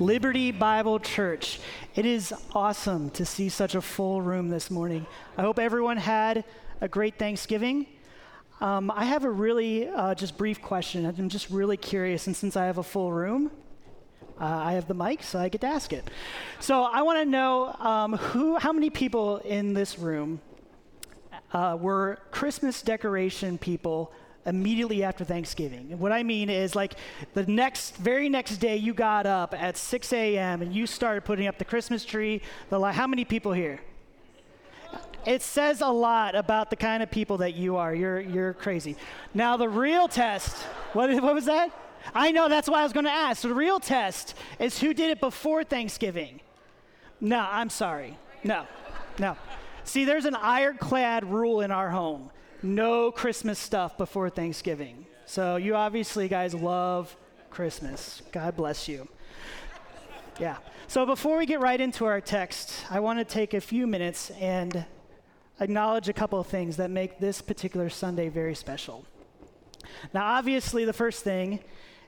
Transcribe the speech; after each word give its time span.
Liberty 0.00 0.50
Bible 0.50 0.98
Church. 0.98 1.60
It 1.94 2.04
is 2.04 2.34
awesome 2.52 3.10
to 3.10 3.24
see 3.24 3.48
such 3.48 3.76
a 3.76 3.80
full 3.80 4.20
room 4.20 4.48
this 4.48 4.68
morning. 4.68 5.06
I 5.38 5.42
hope 5.42 5.60
everyone 5.60 5.98
had 5.98 6.44
a 6.80 6.88
great 6.88 7.16
Thanksgiving. 7.16 7.86
Um, 8.60 8.90
I 8.90 9.04
have 9.04 9.22
a 9.22 9.30
really 9.30 9.88
uh, 9.88 10.16
just 10.16 10.36
brief 10.36 10.60
question. 10.60 11.06
I'm 11.06 11.28
just 11.28 11.48
really 11.48 11.76
curious, 11.76 12.26
and 12.26 12.34
since 12.34 12.56
I 12.56 12.66
have 12.66 12.78
a 12.78 12.82
full 12.82 13.12
room, 13.12 13.52
uh, 14.40 14.44
I 14.44 14.72
have 14.72 14.88
the 14.88 14.94
mic, 14.94 15.22
so 15.22 15.38
I 15.38 15.48
get 15.48 15.60
to 15.60 15.68
ask 15.68 15.92
it. 15.92 16.10
So 16.58 16.82
I 16.82 17.02
want 17.02 17.20
to 17.20 17.24
know 17.24 17.72
um, 17.78 18.14
who, 18.14 18.56
how 18.56 18.72
many 18.72 18.90
people 18.90 19.36
in 19.38 19.74
this 19.74 19.96
room 19.96 20.40
uh, 21.52 21.78
were 21.80 22.18
Christmas 22.32 22.82
decoration 22.82 23.58
people 23.58 24.12
immediately 24.46 25.02
after 25.02 25.24
Thanksgiving. 25.24 25.88
And 25.90 26.00
what 26.00 26.12
I 26.12 26.22
mean 26.22 26.50
is, 26.50 26.74
like, 26.74 26.94
the 27.32 27.46
next, 27.46 27.96
very 27.96 28.28
next 28.28 28.58
day, 28.58 28.76
you 28.76 28.94
got 28.94 29.26
up 29.26 29.54
at 29.54 29.76
6 29.76 30.12
a.m. 30.12 30.62
and 30.62 30.74
you 30.74 30.86
started 30.86 31.24
putting 31.24 31.46
up 31.46 31.58
the 31.58 31.64
Christmas 31.64 32.04
tree. 32.04 32.42
The 32.70 32.80
How 32.92 33.06
many 33.06 33.24
people 33.24 33.52
here? 33.52 33.80
It 35.26 35.40
says 35.40 35.80
a 35.80 35.88
lot 35.88 36.34
about 36.34 36.68
the 36.68 36.76
kind 36.76 37.02
of 37.02 37.10
people 37.10 37.38
that 37.38 37.54
you 37.54 37.76
are. 37.76 37.94
You're, 37.94 38.20
you're 38.20 38.52
crazy. 38.52 38.96
Now, 39.32 39.56
the 39.56 39.68
real 39.68 40.06
test, 40.06 40.54
what, 40.92 41.10
what 41.22 41.34
was 41.34 41.46
that? 41.46 41.70
I 42.14 42.32
know, 42.32 42.48
that's 42.50 42.68
why 42.68 42.80
I 42.80 42.82
was 42.82 42.92
going 42.92 43.06
to 43.06 43.10
ask. 43.10 43.42
So, 43.42 43.48
the 43.48 43.54
real 43.54 43.80
test 43.80 44.34
is 44.58 44.78
who 44.78 44.92
did 44.92 45.10
it 45.10 45.20
before 45.20 45.64
Thanksgiving? 45.64 46.40
No, 47.20 47.38
I'm 47.38 47.70
sorry. 47.70 48.18
No, 48.42 48.66
no. 49.18 49.38
See, 49.84 50.04
there's 50.04 50.26
an 50.26 50.34
ironclad 50.34 51.24
rule 51.24 51.62
in 51.62 51.70
our 51.70 51.88
home 51.88 52.30
no 52.64 53.12
Christmas 53.12 53.58
stuff 53.58 53.96
before 53.98 54.30
Thanksgiving. 54.30 55.06
So 55.26 55.56
you 55.56 55.74
obviously 55.74 56.28
guys 56.28 56.54
love 56.54 57.14
Christmas. 57.50 58.22
God 58.32 58.56
bless 58.56 58.88
you. 58.88 59.06
Yeah. 60.40 60.56
So 60.88 61.06
before 61.06 61.38
we 61.38 61.46
get 61.46 61.60
right 61.60 61.80
into 61.80 62.04
our 62.06 62.20
text, 62.20 62.86
I 62.90 63.00
want 63.00 63.18
to 63.18 63.24
take 63.24 63.54
a 63.54 63.60
few 63.60 63.86
minutes 63.86 64.30
and 64.40 64.84
acknowledge 65.60 66.08
a 66.08 66.12
couple 66.12 66.40
of 66.40 66.46
things 66.46 66.76
that 66.78 66.90
make 66.90 67.18
this 67.20 67.40
particular 67.40 67.88
Sunday 67.88 68.28
very 68.28 68.54
special. 68.54 69.04
Now, 70.12 70.24
obviously, 70.26 70.84
the 70.84 70.92
first 70.92 71.22
thing 71.22 71.60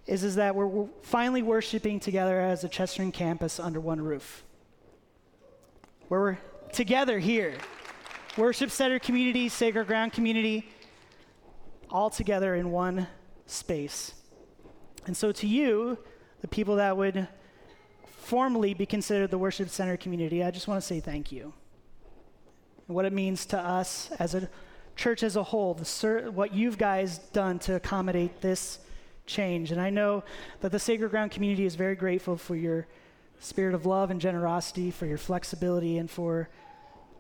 is, 0.07 0.25
is 0.25 0.37
that 0.37 0.55
we're 0.55 0.89
finally 1.03 1.43
worshiping 1.43 2.01
together 2.01 2.41
as 2.41 2.65
a 2.65 2.69
Chesterton 2.69 3.13
campus 3.13 3.61
under 3.61 3.81
one 3.81 4.01
roof. 4.01 4.43
Where 6.09 6.21
We're 6.21 6.39
together 6.73 7.19
here 7.19 7.55
worship 8.37 8.71
center 8.71 8.99
community, 8.99 9.49
sacred 9.49 9.87
ground 9.87 10.13
community, 10.13 10.69
all 11.91 12.11
together 12.11 12.55
in 12.55 12.71
one 12.71 13.07
space. 13.47 14.13
And 15.07 15.17
so, 15.17 15.33
to 15.33 15.47
you, 15.47 15.99
the 16.41 16.49
people 16.49 16.77
that 16.77 16.97
would 16.97 17.29
formally 18.07 18.75
be 18.75 18.87
considered 18.87 19.31
the 19.31 19.39
worship 19.39 19.69
center 19.69 19.97
community, 19.97 20.43
I 20.43 20.51
just 20.51 20.69
want 20.69 20.81
to 20.81 20.87
say 20.87 21.01
thank 21.01 21.31
you. 21.31 21.55
And 22.89 22.95
what 22.95 23.05
it 23.05 23.13
means 23.13 23.47
to 23.47 23.59
us 23.59 24.11
as 24.19 24.35
a 24.35 24.49
church 24.97 25.23
as 25.23 25.37
a 25.37 25.43
whole, 25.43 25.75
the, 25.75 26.31
what 26.33 26.55
you've 26.55 26.79
guys 26.79 27.19
done 27.19 27.59
to 27.61 27.75
accommodate 27.75 28.41
this 28.41 28.81
change. 29.27 29.73
And 29.73 29.81
I 29.81 29.91
know 29.91 30.25
that 30.61 30.73
the 30.73 30.79
Sacred 30.79 31.11
Ground 31.11 31.31
community 31.31 31.67
is 31.67 31.75
very 31.75 31.95
grateful 31.95 32.37
for 32.37 32.57
your 32.57 32.87
spirit 33.39 33.75
of 33.75 33.87
love 33.87 34.11
and 34.11 34.21
generosity, 34.21 34.91
for 34.91 35.07
your 35.07 35.19
flexibility, 35.19 35.99
and 35.99 36.11
for 36.11 36.49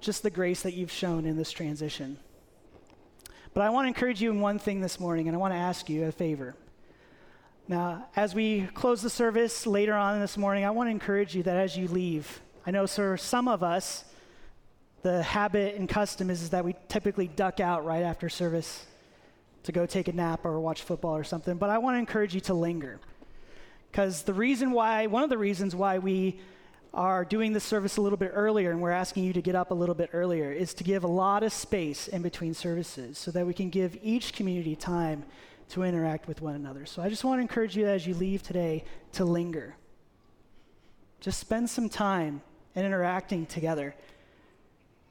just 0.00 0.22
the 0.22 0.30
grace 0.30 0.62
that 0.62 0.74
you've 0.74 0.92
shown 0.92 1.24
in 1.24 1.36
this 1.36 1.50
transition. 1.50 2.18
But 3.54 3.62
I 3.62 3.70
want 3.70 3.84
to 3.84 3.88
encourage 3.88 4.20
you 4.20 4.30
in 4.30 4.40
one 4.40 4.58
thing 4.58 4.80
this 4.80 5.00
morning, 5.00 5.28
and 5.28 5.36
I 5.36 5.40
want 5.40 5.54
to 5.54 5.58
ask 5.58 5.88
you 5.88 6.04
a 6.04 6.12
favor. 6.12 6.54
Now, 7.68 8.06
as 8.14 8.34
we 8.34 8.68
close 8.74 9.02
the 9.02 9.10
service 9.10 9.66
later 9.66 9.94
on 9.94 10.20
this 10.20 10.36
morning, 10.36 10.64
I 10.64 10.70
want 10.70 10.88
to 10.88 10.90
encourage 10.90 11.34
you 11.34 11.42
that 11.44 11.56
as 11.56 11.76
you 11.76 11.88
leave, 11.88 12.40
I 12.66 12.70
know 12.70 12.86
for 12.86 13.16
some 13.16 13.48
of 13.48 13.62
us, 13.62 14.04
the 15.02 15.22
habit 15.22 15.76
and 15.76 15.88
custom 15.88 16.30
is, 16.30 16.42
is 16.42 16.50
that 16.50 16.64
we 16.64 16.74
typically 16.88 17.28
duck 17.28 17.58
out 17.60 17.84
right 17.84 18.02
after 18.02 18.28
service 18.28 18.84
to 19.62 19.72
go 19.72 19.86
take 19.86 20.08
a 20.08 20.12
nap 20.12 20.44
or 20.44 20.60
watch 20.60 20.82
football 20.82 21.16
or 21.16 21.24
something. 21.24 21.56
But 21.56 21.70
I 21.70 21.78
want 21.78 21.94
to 21.94 21.98
encourage 21.98 22.34
you 22.34 22.40
to 22.42 22.54
linger. 22.54 23.00
Because 23.90 24.22
the 24.22 24.34
reason 24.34 24.72
why, 24.72 25.06
one 25.06 25.22
of 25.22 25.30
the 25.30 25.38
reasons 25.38 25.74
why 25.74 25.98
we 25.98 26.38
are 26.94 27.24
doing 27.24 27.52
the 27.52 27.60
service 27.60 27.97
a 27.97 28.00
little 28.00 28.16
bit 28.16 28.32
earlier 28.34 28.70
and 28.70 28.80
we're 28.80 28.91
asking 28.91 29.24
you 29.24 29.32
to 29.32 29.42
get 29.42 29.54
up 29.54 29.70
a 29.70 29.74
little 29.74 29.94
bit 29.94 30.10
earlier 30.12 30.52
is 30.52 30.72
to 30.74 30.84
give 30.84 31.04
a 31.04 31.08
lot 31.08 31.42
of 31.42 31.52
space 31.52 32.08
in 32.08 32.22
between 32.22 32.54
services 32.54 33.19
so 33.19 33.30
that 33.30 33.47
we 33.47 33.52
can 33.52 33.69
give 33.69 33.98
each 34.02 34.32
community 34.32 34.74
time 34.74 35.24
to 35.69 35.82
interact 35.82 36.28
with 36.28 36.41
one 36.41 36.54
another. 36.54 36.86
So 36.86 37.02
I 37.02 37.08
just 37.08 37.24
want 37.24 37.38
to 37.38 37.42
encourage 37.42 37.76
you 37.76 37.86
as 37.86 38.06
you 38.06 38.14
leave 38.14 38.42
today 38.42 38.84
to 39.12 39.24
linger. 39.24 39.76
Just 41.20 41.41
spend 41.41 41.69
some 41.69 41.88
time 41.88 42.41
in 42.74 42.84
interacting 42.84 43.47
together. 43.47 43.94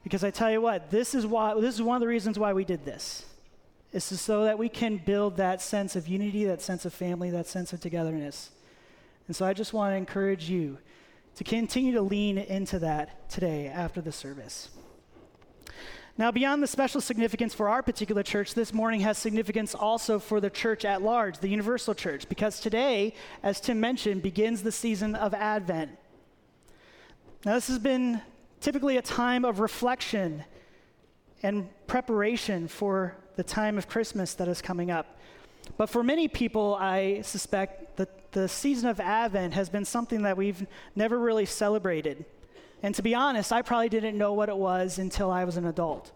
Because 0.02 0.24
I 0.24 0.30
tell 0.30 0.50
you 0.50 0.60
what, 0.60 0.90
this 0.90 1.14
is 1.14 1.26
why 1.26 1.54
this 1.60 1.74
is 1.74 1.82
one 1.82 1.96
of 1.96 2.00
the 2.00 2.06
reasons 2.06 2.38
why 2.38 2.52
we 2.52 2.64
did 2.64 2.84
this. 2.84 3.26
Is 3.92 4.04
so 4.04 4.44
that 4.44 4.58
we 4.58 4.68
can 4.68 4.98
build 4.98 5.36
that 5.36 5.60
sense 5.62 5.96
of 5.96 6.06
unity, 6.08 6.44
that 6.44 6.62
sense 6.62 6.84
of 6.84 6.92
family, 6.92 7.30
that 7.30 7.46
sense 7.46 7.72
of 7.72 7.80
togetherness. 7.80 8.50
And 9.26 9.34
so 9.34 9.44
I 9.44 9.52
just 9.52 9.72
want 9.72 9.92
to 9.92 9.96
encourage 9.96 10.48
you 10.48 10.78
to 11.36 11.44
continue 11.44 11.92
to 11.92 12.02
lean 12.02 12.38
into 12.38 12.78
that 12.80 13.28
today 13.30 13.68
after 13.68 14.00
the 14.00 14.12
service. 14.12 14.70
Now, 16.18 16.32
beyond 16.32 16.62
the 16.62 16.66
special 16.66 17.02
significance 17.02 17.52
for 17.52 17.68
our 17.68 17.82
particular 17.82 18.22
church, 18.22 18.54
this 18.54 18.72
morning 18.72 19.00
has 19.00 19.18
significance 19.18 19.74
also 19.74 20.18
for 20.18 20.40
the 20.40 20.48
church 20.48 20.86
at 20.86 21.02
large, 21.02 21.38
the 21.38 21.48
universal 21.48 21.94
church, 21.94 22.26
because 22.26 22.58
today, 22.58 23.12
as 23.42 23.60
Tim 23.60 23.78
mentioned, 23.78 24.22
begins 24.22 24.62
the 24.62 24.72
season 24.72 25.14
of 25.14 25.34
Advent. 25.34 25.90
Now, 27.44 27.54
this 27.54 27.68
has 27.68 27.78
been 27.78 28.22
typically 28.62 28.96
a 28.96 29.02
time 29.02 29.44
of 29.44 29.60
reflection 29.60 30.42
and 31.42 31.68
preparation 31.86 32.66
for 32.66 33.14
the 33.36 33.44
time 33.44 33.76
of 33.76 33.86
Christmas 33.86 34.32
that 34.34 34.48
is 34.48 34.62
coming 34.62 34.90
up. 34.90 35.18
But 35.76 35.90
for 35.90 36.02
many 36.02 36.28
people, 36.28 36.78
I 36.80 37.20
suspect 37.20 37.98
that 37.98 38.25
the 38.42 38.48
season 38.48 38.86
of 38.86 39.00
Advent 39.00 39.54
has 39.54 39.70
been 39.70 39.86
something 39.86 40.22
that 40.22 40.36
we've 40.36 40.66
never 40.94 41.18
really 41.18 41.46
celebrated. 41.46 42.26
And 42.82 42.94
to 42.94 43.02
be 43.02 43.14
honest, 43.14 43.50
I 43.50 43.62
probably 43.62 43.88
didn't 43.88 44.18
know 44.18 44.34
what 44.34 44.50
it 44.50 44.56
was 44.56 44.98
until 44.98 45.30
I 45.30 45.44
was 45.44 45.56
an 45.56 45.64
adult. 45.64 46.12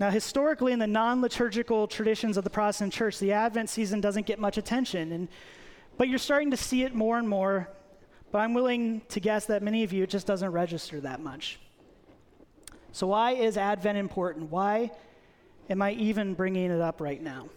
Now, 0.00 0.08
historically, 0.08 0.72
in 0.72 0.78
the 0.78 0.86
non 0.86 1.20
liturgical 1.20 1.86
traditions 1.86 2.38
of 2.38 2.44
the 2.44 2.50
Protestant 2.50 2.94
church, 2.94 3.18
the 3.18 3.32
Advent 3.32 3.68
season 3.68 4.00
doesn't 4.00 4.24
get 4.24 4.38
much 4.38 4.56
attention. 4.56 5.12
And, 5.12 5.28
but 5.98 6.08
you're 6.08 6.18
starting 6.18 6.50
to 6.52 6.56
see 6.56 6.82
it 6.82 6.94
more 6.94 7.18
and 7.18 7.28
more. 7.28 7.68
But 8.32 8.38
I'm 8.38 8.54
willing 8.54 9.02
to 9.10 9.20
guess 9.20 9.44
that 9.46 9.62
many 9.62 9.84
of 9.84 9.92
you, 9.92 10.04
it 10.04 10.10
just 10.10 10.26
doesn't 10.26 10.50
register 10.50 10.98
that 11.02 11.20
much. 11.20 11.60
So, 12.92 13.08
why 13.08 13.32
is 13.32 13.58
Advent 13.58 13.98
important? 13.98 14.50
Why 14.50 14.92
am 15.68 15.82
I 15.82 15.92
even 15.92 16.32
bringing 16.32 16.70
it 16.70 16.80
up 16.80 17.02
right 17.02 17.22
now? 17.22 17.50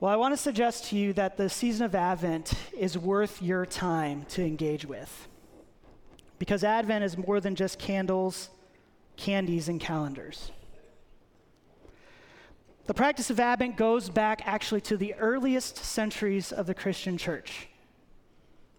Well, 0.00 0.10
I 0.10 0.16
want 0.16 0.32
to 0.32 0.38
suggest 0.38 0.86
to 0.86 0.96
you 0.96 1.12
that 1.12 1.36
the 1.36 1.50
season 1.50 1.84
of 1.84 1.94
Advent 1.94 2.54
is 2.72 2.96
worth 2.96 3.42
your 3.42 3.66
time 3.66 4.24
to 4.30 4.42
engage 4.42 4.86
with. 4.86 5.28
Because 6.38 6.64
Advent 6.64 7.04
is 7.04 7.18
more 7.18 7.38
than 7.38 7.54
just 7.54 7.78
candles, 7.78 8.48
candies, 9.18 9.68
and 9.68 9.78
calendars. 9.78 10.52
The 12.86 12.94
practice 12.94 13.28
of 13.28 13.38
Advent 13.38 13.76
goes 13.76 14.08
back 14.08 14.40
actually 14.46 14.80
to 14.82 14.96
the 14.96 15.12
earliest 15.16 15.76
centuries 15.76 16.50
of 16.50 16.66
the 16.66 16.74
Christian 16.74 17.18
church. 17.18 17.68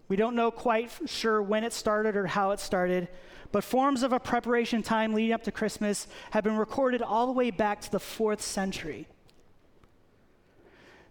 We 0.08 0.16
don't 0.16 0.34
know 0.34 0.50
quite 0.50 0.90
sure 1.06 1.40
when 1.40 1.62
it 1.62 1.72
started 1.72 2.16
or 2.16 2.26
how 2.26 2.50
it 2.50 2.58
started, 2.58 3.06
but 3.52 3.62
forms 3.62 4.02
of 4.02 4.12
a 4.12 4.18
preparation 4.18 4.82
time 4.82 5.14
leading 5.14 5.32
up 5.32 5.44
to 5.44 5.52
Christmas 5.52 6.08
have 6.32 6.42
been 6.42 6.56
recorded 6.56 7.00
all 7.00 7.26
the 7.26 7.32
way 7.32 7.52
back 7.52 7.80
to 7.82 7.92
the 7.92 8.00
fourth 8.00 8.42
century. 8.42 9.06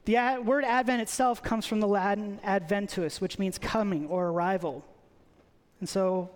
The 0.06 0.16
ad- 0.16 0.46
word 0.46 0.64
Advent 0.64 1.02
itself 1.02 1.44
comes 1.44 1.66
from 1.66 1.80
the 1.80 1.88
Latin 1.88 2.40
adventus, 2.44 3.22
which 3.22 3.38
means 3.38 3.58
coming 3.58 4.08
or 4.08 4.30
arrival. 4.30 4.84
And 5.80 5.88
so, 5.88 6.30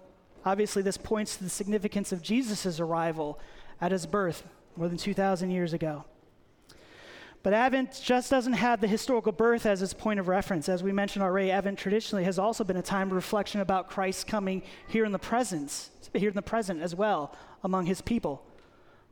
obviously, 0.43 0.81
this 0.81 0.97
points 0.97 1.37
to 1.37 1.43
the 1.43 1.49
significance 1.49 2.11
of 2.11 2.21
Jesus' 2.21 2.79
arrival 2.79 3.39
at 3.81 3.91
his 3.91 4.05
birth 4.05 4.43
more 4.75 4.87
than 4.87 4.97
2,000 4.97 5.49
years 5.49 5.73
ago. 5.73 6.05
But 7.45 7.53
Advent 7.53 8.01
just 8.03 8.31
doesn't 8.31 8.53
have 8.53 8.81
the 8.81 8.87
historical 8.87 9.31
birth 9.31 9.67
as 9.67 9.83
its 9.83 9.93
point 9.93 10.19
of 10.19 10.27
reference. 10.27 10.67
As 10.67 10.81
we 10.81 10.91
mentioned 10.91 11.21
already, 11.21 11.51
Advent 11.51 11.77
traditionally 11.77 12.23
has 12.23 12.39
also 12.39 12.63
been 12.63 12.77
a 12.77 12.81
time 12.81 13.09
of 13.09 13.13
reflection 13.13 13.61
about 13.61 13.87
Christ's 13.87 14.23
coming 14.23 14.63
here 14.87 15.05
in 15.05 15.11
the 15.11 15.19
presence, 15.19 15.91
here 16.11 16.29
in 16.29 16.35
the 16.35 16.41
present 16.41 16.81
as 16.81 16.95
well 16.95 17.35
among 17.63 17.85
his 17.85 18.01
people, 18.01 18.43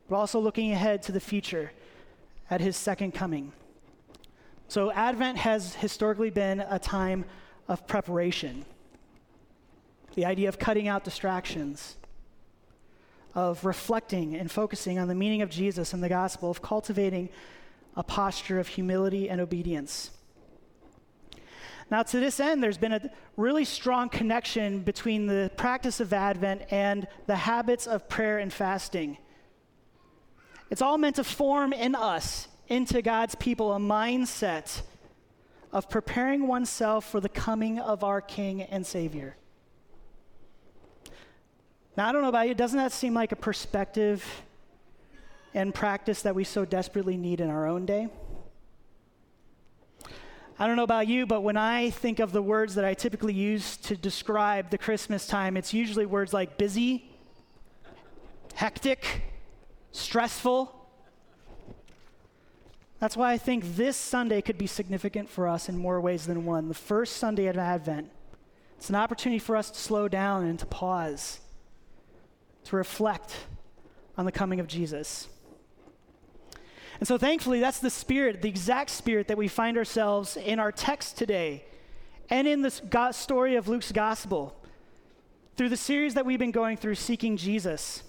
but 0.08 0.16
also 0.16 0.40
looking 0.40 0.72
ahead 0.72 1.00
to 1.04 1.12
the 1.12 1.20
future 1.20 1.70
at 2.50 2.60
his 2.60 2.76
second 2.76 3.14
coming. 3.14 3.52
So 4.74 4.90
Advent 4.90 5.38
has 5.38 5.76
historically 5.76 6.30
been 6.30 6.58
a 6.58 6.80
time 6.80 7.26
of 7.68 7.86
preparation. 7.86 8.64
The 10.16 10.24
idea 10.24 10.48
of 10.48 10.58
cutting 10.58 10.88
out 10.88 11.04
distractions, 11.04 11.96
of 13.36 13.64
reflecting 13.64 14.34
and 14.34 14.50
focusing 14.50 14.98
on 14.98 15.06
the 15.06 15.14
meaning 15.14 15.42
of 15.42 15.48
Jesus 15.48 15.92
and 15.92 16.02
the 16.02 16.08
gospel, 16.08 16.50
of 16.50 16.60
cultivating 16.60 17.28
a 17.94 18.02
posture 18.02 18.58
of 18.58 18.66
humility 18.66 19.30
and 19.30 19.40
obedience. 19.40 20.10
Now, 21.88 22.02
to 22.02 22.18
this 22.18 22.40
end, 22.40 22.60
there's 22.60 22.76
been 22.76 22.94
a 22.94 23.10
really 23.36 23.64
strong 23.64 24.08
connection 24.08 24.80
between 24.80 25.28
the 25.28 25.52
practice 25.56 26.00
of 26.00 26.12
Advent 26.12 26.62
and 26.72 27.06
the 27.28 27.36
habits 27.36 27.86
of 27.86 28.08
prayer 28.08 28.38
and 28.38 28.52
fasting. 28.52 29.18
It's 30.68 30.82
all 30.82 30.98
meant 30.98 31.14
to 31.14 31.22
form 31.22 31.72
in 31.72 31.94
us, 31.94 32.48
into 32.74 33.00
God's 33.02 33.36
people, 33.36 33.72
a 33.72 33.78
mindset 33.78 34.82
of 35.72 35.88
preparing 35.88 36.48
oneself 36.48 37.08
for 37.08 37.20
the 37.20 37.28
coming 37.28 37.78
of 37.78 38.02
our 38.02 38.20
King 38.20 38.62
and 38.62 38.84
Savior. 38.84 39.36
Now, 41.96 42.08
I 42.08 42.12
don't 42.12 42.22
know 42.22 42.28
about 42.28 42.48
you, 42.48 42.54
doesn't 42.54 42.76
that 42.76 42.90
seem 42.90 43.14
like 43.14 43.30
a 43.30 43.36
perspective 43.36 44.24
and 45.54 45.72
practice 45.72 46.22
that 46.22 46.34
we 46.34 46.42
so 46.42 46.64
desperately 46.64 47.16
need 47.16 47.40
in 47.40 47.48
our 47.48 47.68
own 47.68 47.86
day. 47.86 48.08
I 50.58 50.66
don't 50.66 50.74
know 50.74 50.82
about 50.82 51.06
you, 51.06 51.26
but 51.26 51.42
when 51.42 51.56
I 51.56 51.90
think 51.90 52.18
of 52.18 52.32
the 52.32 52.42
words 52.42 52.74
that 52.74 52.84
I 52.84 52.94
typically 52.94 53.34
use 53.34 53.76
to 53.78 53.96
describe 53.96 54.70
the 54.70 54.78
Christmas 54.78 55.28
time, 55.28 55.56
it's 55.56 55.72
usually 55.72 56.06
words 56.06 56.32
like 56.32 56.58
busy, 56.58 57.08
hectic, 58.54 59.22
stressful. 59.92 60.83
That's 63.04 63.18
why 63.18 63.32
I 63.32 63.36
think 63.36 63.76
this 63.76 63.98
Sunday 63.98 64.40
could 64.40 64.56
be 64.56 64.66
significant 64.66 65.28
for 65.28 65.46
us 65.46 65.68
in 65.68 65.76
more 65.76 66.00
ways 66.00 66.24
than 66.24 66.46
one. 66.46 66.68
The 66.68 66.74
first 66.74 67.18
Sunday 67.18 67.48
of 67.48 67.58
Advent. 67.58 68.08
It's 68.78 68.88
an 68.88 68.94
opportunity 68.94 69.38
for 69.38 69.58
us 69.58 69.68
to 69.68 69.78
slow 69.78 70.08
down 70.08 70.46
and 70.46 70.58
to 70.58 70.64
pause, 70.64 71.40
to 72.64 72.76
reflect 72.76 73.36
on 74.16 74.24
the 74.24 74.32
coming 74.32 74.58
of 74.58 74.68
Jesus. 74.68 75.28
And 76.98 77.06
so, 77.06 77.18
thankfully, 77.18 77.60
that's 77.60 77.78
the 77.78 77.90
spirit, 77.90 78.40
the 78.40 78.48
exact 78.48 78.88
spirit 78.88 79.28
that 79.28 79.36
we 79.36 79.48
find 79.48 79.76
ourselves 79.76 80.38
in 80.38 80.58
our 80.58 80.72
text 80.72 81.18
today 81.18 81.62
and 82.30 82.48
in 82.48 82.62
this 82.62 82.80
story 83.10 83.56
of 83.56 83.68
Luke's 83.68 83.92
gospel 83.92 84.56
through 85.58 85.68
the 85.68 85.76
series 85.76 86.14
that 86.14 86.24
we've 86.24 86.38
been 86.38 86.52
going 86.52 86.78
through, 86.78 86.94
Seeking 86.94 87.36
Jesus. 87.36 88.02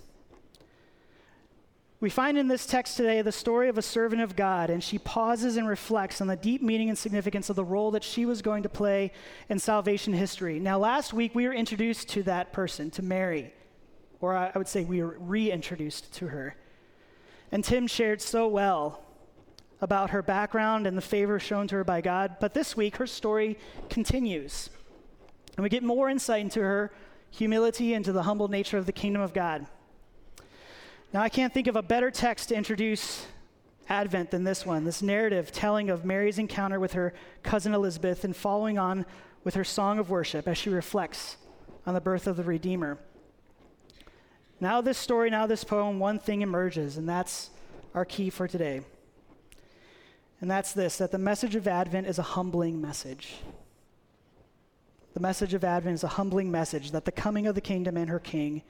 We 2.06 2.12
find 2.12 2.38
in 2.38 2.48
this 2.48 2.68
text 2.68 2.98
today 2.98 3.24
the 3.24 3.32
story 3.32 3.68
of 3.68 3.80
a 3.80 3.82
servant 3.82 4.22
of 4.22 4.36
God, 4.36 4.70
and 4.70 4.84
she 4.84 5.00
pauses 5.00 5.58
and 5.58 5.68
reflects 5.68 6.22
on 6.22 6.28
the 6.28 6.36
deep 6.36 6.62
meaning 6.62 6.90
and 6.90 6.96
significance 6.96 7.50
of 7.50 7.56
the 7.56 7.66
role 7.66 7.90
that 7.90 8.04
she 8.04 8.28
was 8.28 8.44
going 8.44 8.62
to 8.62 8.70
play 8.70 9.12
in 9.50 9.58
salvation 9.58 10.14
history. 10.14 10.60
Now, 10.60 10.78
last 10.78 11.14
week 11.14 11.34
we 11.34 11.48
were 11.48 11.54
introduced 11.56 12.08
to 12.10 12.22
that 12.22 12.54
person, 12.54 12.92
to 12.92 13.02
Mary, 13.02 13.56
or 14.22 14.38
I 14.38 14.52
would 14.54 14.68
say 14.68 14.84
we 14.84 15.02
were 15.02 15.18
reintroduced 15.20 16.14
to 16.14 16.28
her. 16.28 16.56
And 17.52 17.64
Tim 17.64 17.88
shared 17.88 18.22
so 18.22 18.48
well 18.48 19.02
about 19.82 20.12
her 20.12 20.22
background 20.22 20.86
and 20.86 20.96
the 20.96 21.02
favor 21.02 21.40
shown 21.40 21.68
to 21.70 21.78
her 21.78 21.84
by 21.84 22.02
God. 22.02 22.36
But 22.40 22.54
this 22.54 22.78
week, 22.78 22.98
her 22.98 23.08
story 23.08 23.58
continues. 23.90 24.70
And 25.58 25.64
we 25.64 25.70
get 25.70 25.82
more 25.82 26.08
insight 26.08 26.42
into 26.42 26.62
her 26.62 26.94
humility 27.32 27.96
and 27.96 28.06
to 28.06 28.12
the 28.12 28.22
humble 28.22 28.48
nature 28.48 28.78
of 28.78 28.86
the 28.86 28.92
kingdom 28.92 29.24
of 29.24 29.34
God. 29.34 29.66
Now, 31.14 31.22
I 31.22 31.30
can't 31.30 31.54
think 31.54 31.68
of 31.68 31.76
a 31.76 31.82
better 31.82 32.12
text 32.12 32.50
to 32.50 32.56
introduce 32.56 33.26
Advent 33.88 34.32
than 34.32 34.44
this 34.44 34.66
one 34.66 34.84
this 34.84 35.02
narrative 35.02 35.52
telling 35.52 35.90
of 35.90 36.04
Mary's 36.04 36.40
encounter 36.40 36.80
with 36.80 36.94
her 36.94 37.14
cousin 37.44 37.74
Elizabeth 37.74 38.24
and 38.24 38.36
following 38.36 38.80
on 38.80 39.06
with 39.44 39.54
her 39.54 39.64
song 39.64 40.00
of 40.00 40.10
worship 40.10 40.48
as 40.48 40.58
she 40.58 40.70
reflects 40.70 41.38
on 41.86 41.94
the 41.94 42.02
birth 42.02 42.26
of 42.26 42.36
the 42.36 42.44
Redeemer. 42.44 42.98
Now, 44.60 44.82
this 44.82 44.98
story, 44.98 45.30
now 45.30 45.46
this 45.46 45.64
poem, 45.64 46.00
one 46.00 46.18
thing 46.18 46.42
emerges, 46.42 46.98
and 46.98 47.08
that's 47.08 47.52
our 47.94 48.06
key 48.06 48.30
for 48.30 48.48
today. 48.48 48.82
And 50.42 50.50
that's 50.50 50.74
this 50.74 50.98
that 50.98 51.12
the 51.12 51.18
message 51.18 51.56
of 51.56 51.68
Advent 51.68 52.08
is 52.08 52.20
a 52.20 52.24
humbling 52.24 52.82
message. 52.82 53.36
The 55.14 55.20
message 55.20 55.54
of 55.54 55.64
Advent 55.64 55.94
is 55.96 56.04
a 56.04 56.10
humbling 56.10 56.52
message 56.52 56.92
that 56.92 57.06
the 57.06 57.12
coming 57.12 57.48
of 57.48 57.56
the 57.56 57.62
kingdom 57.62 57.96
and 57.96 58.10
her 58.10 58.20
king 58.20 58.64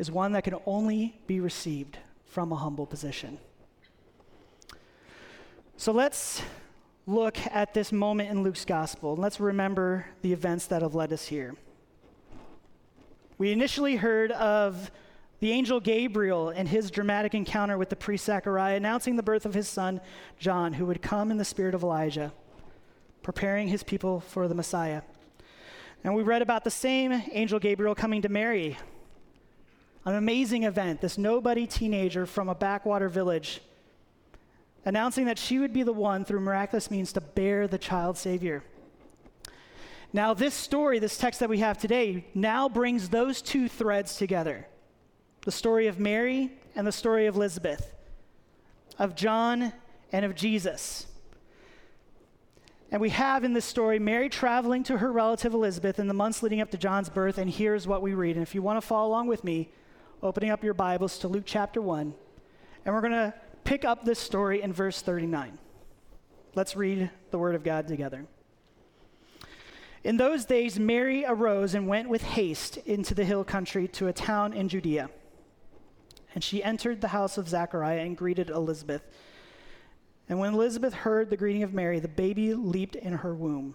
is 0.00 0.10
one 0.10 0.32
that 0.32 0.44
can 0.44 0.54
only 0.64 1.14
be 1.26 1.40
received 1.40 1.98
from 2.24 2.52
a 2.52 2.56
humble 2.56 2.86
position. 2.86 3.36
So 5.76 5.92
let's 5.92 6.40
look 7.06 7.36
at 7.50 7.74
this 7.74 7.92
moment 7.92 8.30
in 8.30 8.42
Luke's 8.42 8.64
gospel 8.64 9.12
and 9.12 9.20
let's 9.20 9.38
remember 9.38 10.06
the 10.22 10.32
events 10.32 10.64
that 10.68 10.80
have 10.80 10.94
led 10.94 11.12
us 11.12 11.26
here. 11.26 11.54
We 13.36 13.52
initially 13.52 13.96
heard 13.96 14.32
of 14.32 14.90
the 15.40 15.52
angel 15.52 15.80
Gabriel 15.80 16.48
and 16.48 16.66
his 16.66 16.90
dramatic 16.90 17.34
encounter 17.34 17.76
with 17.76 17.90
the 17.90 17.96
priest 17.96 18.24
Zechariah, 18.24 18.76
announcing 18.76 19.16
the 19.16 19.22
birth 19.22 19.44
of 19.44 19.52
his 19.52 19.68
son 19.68 20.00
John, 20.38 20.72
who 20.72 20.86
would 20.86 21.02
come 21.02 21.30
in 21.30 21.36
the 21.36 21.44
spirit 21.44 21.74
of 21.74 21.82
Elijah, 21.82 22.32
preparing 23.22 23.68
his 23.68 23.82
people 23.82 24.20
for 24.20 24.48
the 24.48 24.54
Messiah. 24.54 25.02
And 26.04 26.14
we 26.14 26.22
read 26.22 26.40
about 26.40 26.64
the 26.64 26.70
same 26.70 27.22
angel 27.32 27.58
Gabriel 27.58 27.94
coming 27.94 28.22
to 28.22 28.30
Mary, 28.30 28.78
an 30.04 30.14
amazing 30.14 30.64
event, 30.64 31.00
this 31.00 31.18
nobody 31.18 31.66
teenager 31.66 32.26
from 32.26 32.48
a 32.48 32.54
backwater 32.54 33.08
village, 33.08 33.60
announcing 34.84 35.26
that 35.26 35.38
she 35.38 35.58
would 35.58 35.72
be 35.72 35.82
the 35.82 35.92
one, 35.92 36.24
through 36.24 36.40
miraculous 36.40 36.90
means, 36.90 37.12
to 37.12 37.20
bear 37.20 37.68
the 37.68 37.78
child 37.78 38.16
Savior. 38.16 38.62
Now, 40.12 40.34
this 40.34 40.54
story, 40.54 40.98
this 40.98 41.18
text 41.18 41.40
that 41.40 41.48
we 41.48 41.58
have 41.58 41.78
today, 41.78 42.26
now 42.34 42.68
brings 42.68 43.08
those 43.08 43.42
two 43.42 43.68
threads 43.68 44.16
together 44.16 44.66
the 45.42 45.52
story 45.52 45.86
of 45.86 45.98
Mary 45.98 46.52
and 46.74 46.86
the 46.86 46.92
story 46.92 47.26
of 47.26 47.34
Elizabeth, 47.36 47.94
of 48.98 49.14
John 49.14 49.72
and 50.12 50.24
of 50.24 50.34
Jesus. 50.34 51.06
And 52.90 53.00
we 53.00 53.10
have 53.10 53.44
in 53.44 53.54
this 53.54 53.64
story 53.64 53.98
Mary 53.98 54.28
traveling 54.28 54.82
to 54.84 54.98
her 54.98 55.12
relative 55.12 55.54
Elizabeth 55.54 55.98
in 55.98 56.08
the 56.08 56.14
months 56.14 56.42
leading 56.42 56.60
up 56.60 56.70
to 56.72 56.78
John's 56.78 57.08
birth, 57.08 57.38
and 57.38 57.48
here's 57.48 57.86
what 57.86 58.02
we 58.02 58.14
read. 58.14 58.36
And 58.36 58.42
if 58.42 58.54
you 58.54 58.62
want 58.62 58.80
to 58.80 58.86
follow 58.86 59.08
along 59.08 59.28
with 59.28 59.44
me, 59.44 59.70
opening 60.22 60.50
up 60.50 60.62
your 60.62 60.74
Bibles 60.74 61.18
to 61.18 61.28
Luke 61.28 61.44
chapter 61.46 61.80
1, 61.80 62.12
and 62.84 62.94
we're 62.94 63.00
going 63.00 63.12
to 63.12 63.32
pick 63.64 63.86
up 63.86 64.04
this 64.04 64.18
story 64.18 64.60
in 64.60 64.70
verse 64.70 65.00
39. 65.00 65.58
Let's 66.54 66.76
read 66.76 67.10
the 67.30 67.38
Word 67.38 67.54
of 67.54 67.64
God 67.64 67.88
together. 67.88 68.26
In 70.04 70.18
those 70.18 70.44
days, 70.44 70.78
Mary 70.78 71.24
arose 71.26 71.74
and 71.74 71.88
went 71.88 72.08
with 72.10 72.22
haste 72.22 72.76
into 72.78 73.14
the 73.14 73.24
hill 73.24 73.44
country 73.44 73.88
to 73.88 74.08
a 74.08 74.12
town 74.12 74.52
in 74.52 74.68
Judea. 74.68 75.08
And 76.34 76.44
she 76.44 76.62
entered 76.62 77.00
the 77.00 77.08
house 77.08 77.38
of 77.38 77.48
Zachariah 77.48 78.00
and 78.00 78.16
greeted 78.16 78.50
Elizabeth. 78.50 79.02
And 80.28 80.38
when 80.38 80.54
Elizabeth 80.54 80.92
heard 80.92 81.30
the 81.30 81.36
greeting 81.36 81.62
of 81.62 81.72
Mary, 81.72 81.98
the 81.98 82.08
baby 82.08 82.54
leaped 82.54 82.94
in 82.94 83.14
her 83.14 83.34
womb. 83.34 83.74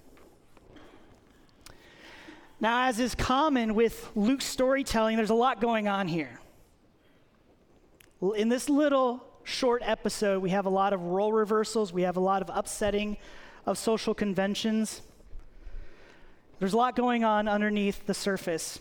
Now, 2.61 2.87
as 2.87 2.99
is 2.99 3.15
common 3.15 3.73
with 3.73 4.07
Luke's 4.13 4.45
storytelling, 4.45 5.17
there's 5.17 5.31
a 5.31 5.33
lot 5.33 5.61
going 5.61 5.87
on 5.87 6.07
here. 6.07 6.39
In 8.35 8.49
this 8.49 8.69
little 8.69 9.25
short 9.43 9.81
episode, 9.83 10.43
we 10.43 10.51
have 10.51 10.67
a 10.67 10.69
lot 10.69 10.93
of 10.93 11.01
role 11.01 11.33
reversals, 11.33 11.91
we 11.91 12.03
have 12.03 12.17
a 12.17 12.21
lot 12.21 12.43
of 12.43 12.51
upsetting 12.53 13.17
of 13.65 13.79
social 13.79 14.13
conventions. 14.13 15.01
There's 16.59 16.73
a 16.73 16.77
lot 16.77 16.95
going 16.95 17.23
on 17.23 17.47
underneath 17.47 18.05
the 18.05 18.13
surface. 18.13 18.79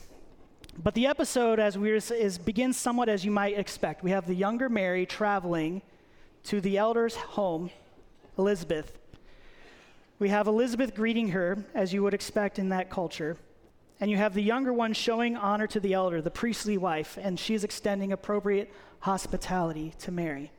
But 0.76 0.92
the 0.92 1.06
episode, 1.06 1.58
as 1.58 1.78
we 1.78 1.90
is, 1.90 2.10
is, 2.10 2.36
begins 2.36 2.76
somewhat 2.76 3.08
as 3.08 3.24
you 3.24 3.30
might 3.30 3.58
expect. 3.58 4.04
We 4.04 4.10
have 4.10 4.26
the 4.26 4.34
younger 4.34 4.68
Mary 4.68 5.06
traveling 5.06 5.80
to 6.44 6.60
the 6.60 6.76
elder's 6.76 7.16
home, 7.16 7.70
Elizabeth. 8.36 8.98
We 10.18 10.28
have 10.28 10.46
Elizabeth 10.48 10.94
greeting 10.94 11.28
her, 11.30 11.64
as 11.74 11.94
you 11.94 12.02
would 12.02 12.12
expect 12.12 12.58
in 12.58 12.68
that 12.68 12.90
culture. 12.90 13.38
And 14.00 14.10
you 14.10 14.16
have 14.16 14.32
the 14.32 14.42
younger 14.42 14.72
one 14.72 14.94
showing 14.94 15.36
honor 15.36 15.66
to 15.68 15.80
the 15.80 15.92
elder, 15.92 16.22
the 16.22 16.30
priestly 16.30 16.78
wife, 16.78 17.18
and 17.20 17.38
she's 17.38 17.64
extending 17.64 18.12
appropriate 18.12 18.72
hospitality 19.00 19.92
to 20.00 20.10
Mary. 20.10 20.50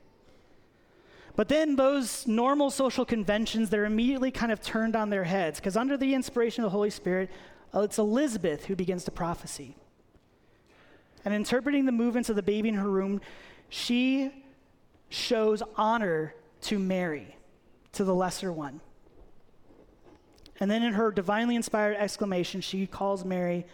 But 1.36 1.48
then 1.48 1.75
those 1.75 2.27
normal 2.27 2.69
social 2.69 3.05
conventions, 3.05 3.69
they're 3.69 3.86
immediately 3.86 4.31
kind 4.31 4.51
of 4.51 4.62
turned 4.62 4.95
on 4.95 5.10
their 5.10 5.24
heads 5.24 5.60
because 5.60 5.75
under 5.75 5.98
the 5.98 6.13
inspiration 6.13 6.63
of 6.63 6.67
the 6.67 6.75
Holy 6.75 6.89
Spirit, 6.89 7.31
uh, 7.74 7.81
it's 7.81 7.98
Elizabeth 7.98 8.65
who 8.65 8.75
begins 8.75 9.05
to 9.05 9.12
prophesy. 9.12 9.75
And 11.24 11.33
interpreting 11.33 11.86
the 11.86 11.91
movements 11.91 12.29
of 12.29 12.36
the 12.36 12.43
baby 12.43 12.69
in 12.69 12.75
her 12.75 12.89
room, 12.89 13.21
she 13.69 14.31
shows 15.10 15.63
honor 15.77 16.36
to 16.62 16.79
Mary, 16.79 17.36
to 17.93 18.03
the 18.03 18.13
lesser 18.13 18.51
one. 18.51 18.81
And 20.62 20.70
then 20.70 20.84
in 20.84 20.94
her 20.94 21.12
divinely 21.12 21.56
inspired 21.56 21.98
exclamation, 21.98 22.62
she 22.62 22.86
calls 22.86 23.25
Mary 23.25 23.65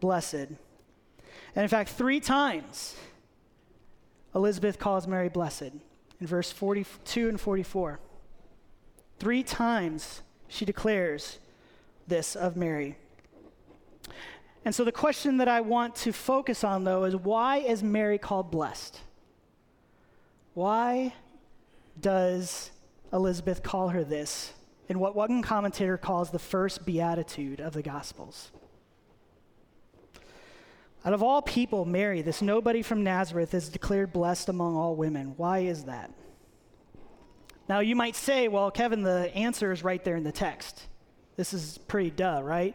blessed. 0.00 0.34
And 0.34 1.62
in 1.62 1.68
fact, 1.68 1.88
three 1.88 2.20
times, 2.20 2.94
Elizabeth 4.34 4.78
calls 4.78 5.06
Mary 5.06 5.30
blessed 5.30 5.72
in 6.20 6.26
verse 6.26 6.52
42 6.52 7.30
and 7.30 7.40
44. 7.40 7.98
Three 9.18 9.42
times 9.42 10.20
she 10.46 10.66
declares 10.66 11.38
this 12.06 12.36
of 12.36 12.54
Mary. 12.54 12.98
And 14.66 14.74
so 14.74 14.84
the 14.84 14.92
question 14.92 15.38
that 15.38 15.48
I 15.48 15.62
want 15.62 15.94
to 15.96 16.12
focus 16.12 16.62
on, 16.64 16.84
though, 16.84 17.04
is 17.04 17.16
why 17.16 17.58
is 17.58 17.82
Mary 17.82 18.18
called 18.18 18.50
blessed? 18.50 19.00
Why 20.52 21.14
does 21.98 22.72
Elizabeth 23.10 23.62
call 23.62 23.88
her 23.88 24.04
this 24.04 24.52
in 24.88 24.98
what 24.98 25.16
one 25.16 25.42
commentator 25.42 25.96
calls 25.96 26.30
the 26.30 26.38
first 26.38 26.86
beatitude 26.86 27.60
of 27.60 27.72
the 27.72 27.82
Gospels? 27.82 28.50
Out 31.04 31.12
of 31.12 31.22
all 31.22 31.40
people, 31.40 31.84
Mary, 31.84 32.22
this 32.22 32.42
nobody 32.42 32.82
from 32.82 33.04
Nazareth, 33.04 33.54
is 33.54 33.68
declared 33.68 34.12
blessed 34.12 34.48
among 34.48 34.76
all 34.76 34.96
women. 34.96 35.34
Why 35.36 35.60
is 35.60 35.84
that? 35.84 36.10
Now, 37.68 37.80
you 37.80 37.96
might 37.96 38.16
say, 38.16 38.48
well, 38.48 38.70
Kevin, 38.70 39.02
the 39.02 39.34
answer 39.34 39.72
is 39.72 39.84
right 39.84 40.02
there 40.04 40.16
in 40.16 40.24
the 40.24 40.32
text. 40.32 40.86
This 41.36 41.52
is 41.52 41.78
pretty 41.86 42.10
duh, 42.10 42.40
right? 42.42 42.74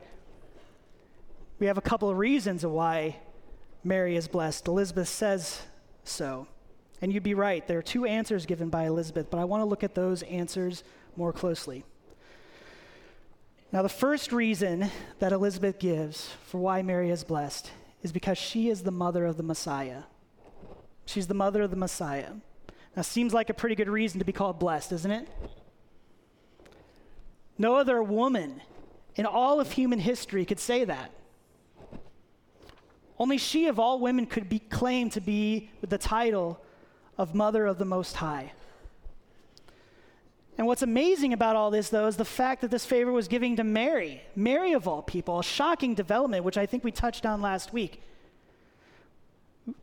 We 1.59 1.67
have 1.67 1.77
a 1.77 1.81
couple 1.81 2.09
of 2.09 2.17
reasons 2.17 2.63
of 2.63 2.71
why 2.71 3.17
Mary 3.83 4.15
is 4.15 4.27
blessed. 4.27 4.67
Elizabeth 4.67 5.07
says 5.07 5.61
so. 6.03 6.47
And 7.01 7.11
you'd 7.11 7.23
be 7.23 7.33
right. 7.33 7.67
There 7.67 7.79
are 7.79 7.83
two 7.83 8.05
answers 8.05 8.45
given 8.45 8.69
by 8.69 8.85
Elizabeth, 8.85 9.29
but 9.29 9.39
I 9.39 9.43
want 9.43 9.61
to 9.61 9.65
look 9.65 9.83
at 9.83 9.95
those 9.95 10.23
answers 10.23 10.83
more 11.15 11.33
closely. 11.33 11.83
Now, 13.73 13.81
the 13.81 13.89
first 13.89 14.33
reason 14.33 14.91
that 15.19 15.31
Elizabeth 15.31 15.79
gives 15.79 16.29
for 16.45 16.57
why 16.57 16.81
Mary 16.81 17.09
is 17.09 17.23
blessed 17.23 17.71
is 18.03 18.11
because 18.11 18.37
she 18.37 18.69
is 18.69 18.83
the 18.83 18.91
mother 18.91 19.25
of 19.25 19.37
the 19.37 19.43
Messiah. 19.43 20.03
She's 21.05 21.27
the 21.27 21.33
mother 21.33 21.61
of 21.61 21.71
the 21.71 21.77
Messiah. 21.77 22.33
Now, 22.95 23.01
seems 23.03 23.33
like 23.33 23.49
a 23.49 23.53
pretty 23.53 23.75
good 23.75 23.87
reason 23.87 24.19
to 24.19 24.25
be 24.25 24.33
called 24.33 24.59
blessed, 24.59 24.91
isn't 24.91 25.11
it? 25.11 25.29
No 27.57 27.75
other 27.75 28.03
woman 28.03 28.61
in 29.15 29.25
all 29.25 29.61
of 29.61 29.71
human 29.71 29.99
history 29.99 30.43
could 30.43 30.59
say 30.59 30.83
that. 30.83 31.11
Only 33.17 33.37
she 33.37 33.67
of 33.67 33.79
all 33.79 33.99
women 33.99 34.25
could 34.25 34.49
be 34.49 34.59
claimed 34.59 35.13
to 35.13 35.21
be 35.21 35.69
the 35.81 35.97
title 35.97 36.59
of 37.17 37.35
Mother 37.35 37.67
of 37.67 37.77
the 37.77 37.85
Most 37.85 38.17
High. 38.17 38.51
And 40.57 40.67
what's 40.67 40.81
amazing 40.81 41.33
about 41.33 41.55
all 41.55 41.71
this, 41.71 41.89
though, 41.89 42.07
is 42.07 42.17
the 42.17 42.25
fact 42.25 42.61
that 42.61 42.71
this 42.71 42.85
favor 42.85 43.11
was 43.11 43.27
given 43.27 43.55
to 43.55 43.63
Mary, 43.63 44.21
Mary 44.35 44.73
of 44.73 44.87
all 44.87 45.01
people, 45.01 45.39
a 45.39 45.43
shocking 45.43 45.95
development, 45.95 46.43
which 46.43 46.57
I 46.57 46.65
think 46.65 46.83
we 46.83 46.91
touched 46.91 47.25
on 47.25 47.41
last 47.41 47.73
week. 47.73 48.01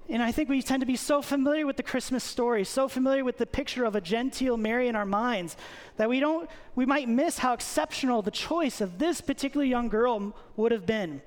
And 0.09 0.23
I 0.23 0.33
think 0.33 0.49
we 0.49 0.61
tend 0.61 0.81
to 0.81 0.87
be 0.87 0.97
so 0.97 1.23
familiar 1.23 1.67
with 1.67 1.77
the 1.77 1.83
Christmas 1.83 2.25
story, 2.25 2.65
so 2.65 2.89
familiar 2.89 3.25
with 3.25 3.39
the 3.39 3.47
picture 3.47 3.85
of 3.85 3.95
a 3.95 4.01
genteel 4.01 4.57
Mary 4.57 4.89
in 4.89 4.97
our 4.97 5.07
minds, 5.07 5.57
that 5.97 6.09
we 6.09 6.21
don't 6.21 6.49
we 6.75 6.85
might 6.85 7.09
miss 7.09 7.39
how 7.39 7.53
exceptional 7.53 8.23
the 8.23 8.31
choice 8.31 8.81
of 8.81 8.99
this 8.99 9.21
particular 9.21 9.65
young 9.65 9.89
girl 9.89 10.35
would 10.57 10.73
have 10.73 10.85
been. 10.85 11.23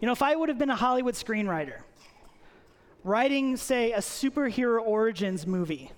You 0.00 0.06
know, 0.06 0.12
if 0.12 0.22
I 0.22 0.34
would 0.34 0.48
have 0.48 0.58
been 0.58 0.70
a 0.70 0.76
Hollywood 0.76 1.14
screenwriter, 1.14 1.80
writing, 3.04 3.56
say, 3.56 3.92
a 3.92 3.98
superhero 3.98 4.80
origins 4.80 5.46
movie, 5.46 5.90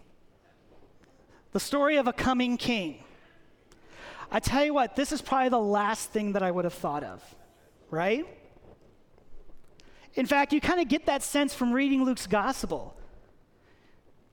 the 1.54 1.60
story 1.60 1.96
of 1.98 2.08
a 2.08 2.12
coming 2.12 2.56
king. 2.56 2.98
I 4.30 4.40
tell 4.40 4.64
you 4.64 4.74
what, 4.74 4.96
this 4.96 5.12
is 5.12 5.22
probably 5.22 5.50
the 5.50 5.60
last 5.60 6.10
thing 6.10 6.32
that 6.32 6.42
I 6.42 6.50
would 6.50 6.64
have 6.64 6.74
thought 6.74 7.04
of, 7.04 7.22
right? 7.90 8.26
In 10.14 10.26
fact, 10.26 10.52
you 10.52 10.60
kind 10.60 10.80
of 10.80 10.88
get 10.88 11.06
that 11.06 11.22
sense 11.22 11.54
from 11.54 11.72
reading 11.72 12.04
Luke's 12.04 12.26
gospel. 12.26 12.96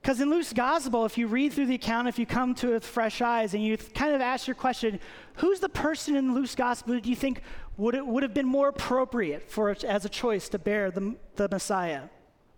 Because 0.00 0.20
in 0.20 0.30
Luke's 0.30 0.52
gospel, 0.52 1.04
if 1.04 1.16
you 1.16 1.28
read 1.28 1.52
through 1.52 1.66
the 1.66 1.76
account, 1.76 2.08
if 2.08 2.18
you 2.18 2.26
come 2.26 2.56
to 2.56 2.70
it 2.70 2.72
with 2.72 2.86
fresh 2.86 3.22
eyes 3.22 3.54
and 3.54 3.62
you 3.64 3.76
kind 3.76 4.16
of 4.16 4.20
ask 4.20 4.48
your 4.48 4.56
question, 4.56 4.98
who's 5.36 5.60
the 5.60 5.68
person 5.68 6.16
in 6.16 6.34
Luke's 6.34 6.56
gospel 6.56 6.98
do 6.98 7.08
you 7.08 7.14
think 7.14 7.42
would, 7.76 7.94
it, 7.94 8.04
would 8.04 8.24
have 8.24 8.34
been 8.34 8.48
more 8.48 8.66
appropriate 8.66 9.48
for 9.48 9.70
as 9.86 10.04
a 10.04 10.08
choice 10.08 10.48
to 10.48 10.58
bear 10.58 10.90
the, 10.90 11.14
the 11.36 11.48
Messiah? 11.48 12.02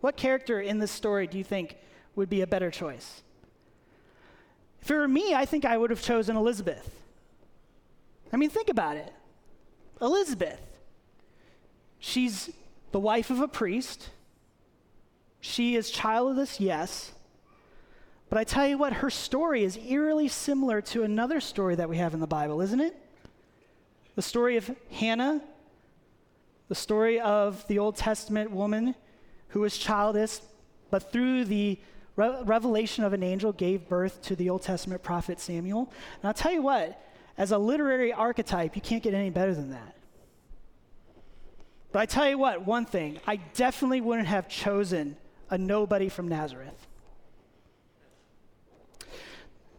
What 0.01 0.17
character 0.17 0.59
in 0.59 0.79
this 0.79 0.91
story 0.91 1.27
do 1.27 1.37
you 1.37 1.45
think 1.45 1.77
would 2.17 2.31
be 2.31 2.41
a 2.41 2.47
better 2.47 2.71
choice? 2.71 3.24
If 4.85 4.91
it 4.91 4.97
were 4.97 5.09
me, 5.09 5.35
I 5.35 5.47
think 5.47 5.65
I 5.65 5.79
would 5.79 5.89
have 5.89 6.03
chosen 6.03 6.37
Elizabeth. 6.37 7.01
I 8.31 8.37
mean, 8.37 8.51
think 8.51 8.69
about 8.69 8.99
it. 8.99 9.15
Elizabeth. 10.03 10.61
She's 11.99 12.51
the 12.93 13.01
wife 13.01 13.31
of 13.31 13.41
a 13.41 13.49
priest. 13.49 14.11
She 15.41 15.75
is 15.75 15.91
childless, 15.91 16.61
yes. 16.61 17.13
But 18.29 18.39
I 18.39 18.45
tell 18.45 18.67
you 18.67 18.77
what, 18.77 18.93
her 18.93 19.09
story 19.09 19.65
is 19.65 19.79
eerily 19.79 20.29
similar 20.29 20.83
to 20.83 21.03
another 21.03 21.41
story 21.41 21.77
that 21.77 21.89
we 21.89 21.97
have 21.97 22.13
in 22.13 22.21
the 22.21 22.27
Bible, 22.27 22.61
isn't 22.61 22.81
it? 22.81 22.95
The 24.17 24.23
story 24.23 24.59
of 24.59 24.71
Hannah, 24.91 25.41
the 26.69 26.75
story 26.75 27.19
of 27.21 27.67
the 27.69 27.79
Old 27.79 27.97
Testament 27.97 28.51
woman 28.51 28.95
who 29.49 29.61
was 29.61 29.79
childless, 29.79 30.43
but 30.91 31.11
through 31.11 31.47
the 31.47 31.79
re- 32.17 32.43
revelation 32.45 33.05
of 33.05 33.13
an 33.13 33.23
angel 33.23 33.53
gave 33.53 33.89
birth 33.89 34.23
to 34.23 34.37
the 34.37 34.51
Old 34.51 34.63
Testament 34.63 35.03
prophet 35.03 35.41
Samuel. 35.41 35.93
And 36.21 36.29
I'll 36.29 36.35
tell 36.35 36.53
you 36.53 36.63
what, 36.63 37.01
as 37.37 37.51
a 37.51 37.59
literary 37.59 38.13
archetype, 38.13 38.77
you 38.77 38.83
can't 38.83 39.03
get 39.03 39.15
any 39.15 39.31
better 39.31 39.55
than 39.55 39.71
that. 39.71 39.97
But 41.93 42.01
I 42.01 42.07
tell 42.07 42.29
you 42.29 42.39
what, 42.39 42.67
one 42.67 42.87
thing, 42.87 43.21
I 43.27 43.37
definitely 43.37 44.01
wouldn't 44.01 44.29
have 44.29 44.49
chosen 44.49 45.17
a 45.51 45.59
nobody 45.59 46.09
from 46.09 46.29
Nazareth. 46.29 46.87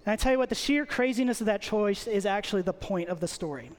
And 0.06 0.14
I 0.14 0.16
tell 0.16 0.32
you 0.32 0.38
what, 0.38 0.50
the 0.50 0.56
sheer 0.56 0.86
craziness 0.86 1.42
of 1.42 1.48
that 1.48 1.62
choice 1.62 2.08
is 2.08 2.26
actually 2.26 2.62
the 2.62 2.74
point 2.74 3.10
of 3.10 3.20
the 3.20 3.28
story. 3.28 3.72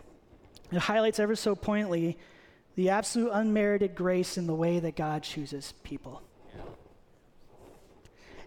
It 0.73 0.79
highlights 0.79 1.21
ever 1.21 1.37
so 1.37 1.55
poignantly 1.55 2.19
the 2.75 2.91
absolute 2.91 3.31
unmerited 3.33 3.95
grace 3.95 4.37
in 4.37 4.47
the 4.47 4.55
way 4.55 4.81
that 4.81 4.97
God 4.97 5.23
chooses 5.23 5.73
people. 5.83 6.23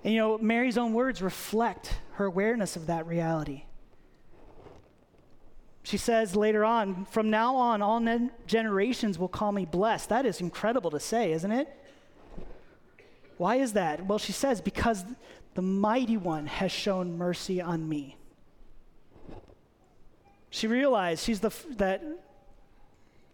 And 0.04 0.14
you 0.14 0.20
know, 0.20 0.38
Mary's 0.38 0.78
own 0.78 0.94
words 0.94 1.22
reflect 1.22 2.00
her 2.14 2.26
awareness 2.26 2.76
of 2.76 2.88
that 2.88 3.06
reality. 3.06 3.64
She 5.84 5.98
says 5.98 6.36
later 6.36 6.64
on, 6.64 7.06
From 7.06 7.30
now 7.30 7.56
on, 7.56 7.82
all 7.82 8.00
generations 8.46 9.18
will 9.18 9.28
call 9.28 9.52
me 9.52 9.66
blessed. 9.66 10.10
That 10.10 10.26
is 10.26 10.40
incredible 10.40 10.92
to 10.92 11.00
say, 11.00 11.32
isn't 11.32 11.52
it? 11.52 11.68
Why 13.38 13.56
is 13.56 13.74
that? 13.74 14.06
Well, 14.06 14.20
she 14.20 14.32
says, 14.32 14.62
Because 14.62 15.04
the 15.56 15.62
mighty 15.62 16.18
one 16.18 16.46
has 16.46 16.72
shown 16.72 17.18
mercy 17.18 17.62
on 17.62 17.88
me. 17.88 18.18
She 20.52 20.68
realized 20.68 21.24
she's 21.24 21.40
the, 21.40 21.52
that, 21.78 22.04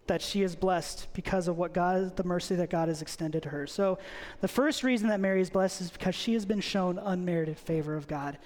that 0.07 0.21
she 0.21 0.43
is 0.43 0.55
blessed 0.55 1.07
because 1.13 1.47
of 1.47 1.57
what 1.57 1.73
God, 1.73 2.15
the 2.15 2.23
mercy 2.23 2.55
that 2.55 2.69
God 2.69 2.87
has 2.87 3.01
extended 3.01 3.43
to 3.43 3.49
her. 3.49 3.65
So, 3.65 3.97
the 4.41 4.47
first 4.47 4.83
reason 4.83 5.07
that 5.09 5.19
Mary 5.19 5.41
is 5.41 5.49
blessed 5.49 5.81
is 5.81 5.91
because 5.91 6.15
she 6.15 6.33
has 6.33 6.45
been 6.45 6.61
shown 6.61 6.99
unmerited 6.99 7.57
favor 7.57 7.95
of 7.95 8.07
God. 8.07 8.37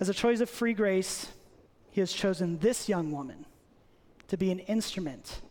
As 0.00 0.08
a 0.08 0.14
choice 0.14 0.40
of 0.40 0.48
free 0.48 0.72
grace, 0.72 1.28
He 1.90 2.00
has 2.00 2.12
chosen 2.12 2.58
this 2.58 2.88
young 2.88 3.12
woman 3.12 3.44
to 4.28 4.36
be 4.36 4.50
an 4.50 4.60
instrument 4.60 5.42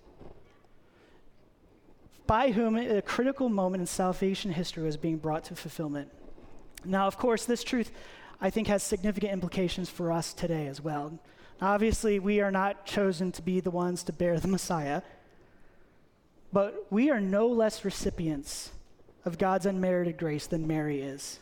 by 2.25 2.51
whom 2.51 2.75
a 2.77 3.01
critical 3.01 3.49
moment 3.49 3.81
in 3.81 3.87
salvation 3.87 4.51
history 4.51 4.83
was 4.83 4.97
being 4.97 5.17
brought 5.17 5.43
to 5.45 5.55
fulfillment. 5.55 6.09
Now, 6.85 7.07
of 7.07 7.17
course, 7.17 7.45
this 7.45 7.63
truth 7.63 7.91
I 8.41 8.49
think 8.49 8.67
has 8.67 8.83
significant 8.83 9.31
implications 9.31 9.89
for 9.89 10.11
us 10.11 10.33
today 10.33 10.67
as 10.67 10.81
well. 10.81 11.17
Obviously, 11.61 12.19
we 12.19 12.41
are 12.41 12.51
not 12.51 12.85
chosen 12.85 13.31
to 13.31 13.41
be 13.41 13.59
the 13.59 13.71
ones 13.71 14.03
to 14.03 14.13
bear 14.13 14.39
the 14.39 14.47
Messiah, 14.47 15.01
but 16.51 16.85
we 16.89 17.09
are 17.09 17.21
no 17.21 17.47
less 17.47 17.85
recipients 17.85 18.71
of 19.25 19.37
God's 19.37 19.65
unmerited 19.65 20.17
grace 20.17 20.47
than 20.47 20.67
Mary 20.67 21.01
is. 21.01 21.39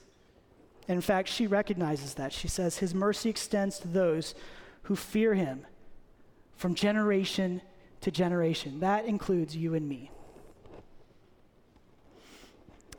In 0.87 1.01
fact, 1.01 1.29
she 1.29 1.47
recognizes 1.47 2.15
that. 2.15 2.33
She 2.33 2.47
says, 2.47 2.77
His 2.77 2.93
mercy 2.93 3.29
extends 3.29 3.79
to 3.79 3.87
those 3.87 4.35
who 4.83 4.95
fear 4.95 5.33
him 5.33 5.65
from 6.55 6.75
generation 6.75 7.61
to 8.01 8.11
generation. 8.11 8.79
That 8.79 9.05
includes 9.05 9.55
you 9.55 9.73
and 9.73 9.87
me. 9.87 10.11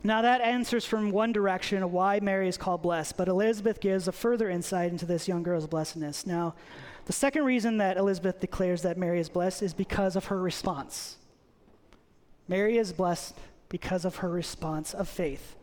Now, 0.05 0.21
that 0.21 0.41
answers 0.41 0.85
from 0.85 1.11
one 1.11 1.31
direction 1.31 1.89
why 1.91 2.19
Mary 2.19 2.49
is 2.49 2.57
called 2.57 2.81
blessed, 2.81 3.15
but 3.15 3.29
Elizabeth 3.29 3.79
gives 3.79 4.07
a 4.07 4.11
further 4.11 4.49
insight 4.49 4.91
into 4.91 5.05
this 5.05 5.29
young 5.29 5.43
girl's 5.43 5.65
blessedness. 5.65 6.27
Now, 6.27 6.55
the 7.05 7.13
second 7.13 7.43
reason 7.43 7.77
that 7.77 7.97
Elizabeth 7.97 8.39
declares 8.39 8.81
that 8.83 8.97
Mary 8.97 9.19
is 9.19 9.29
blessed 9.29 9.61
is 9.61 9.73
because 9.73 10.15
of 10.15 10.25
her 10.25 10.39
response. 10.39 11.17
Mary 12.47 12.77
is 12.77 12.93
blessed 12.93 13.37
because 13.69 14.05
of 14.05 14.17
her 14.17 14.29
response 14.29 14.93
of 14.93 15.07
faith. 15.07 15.55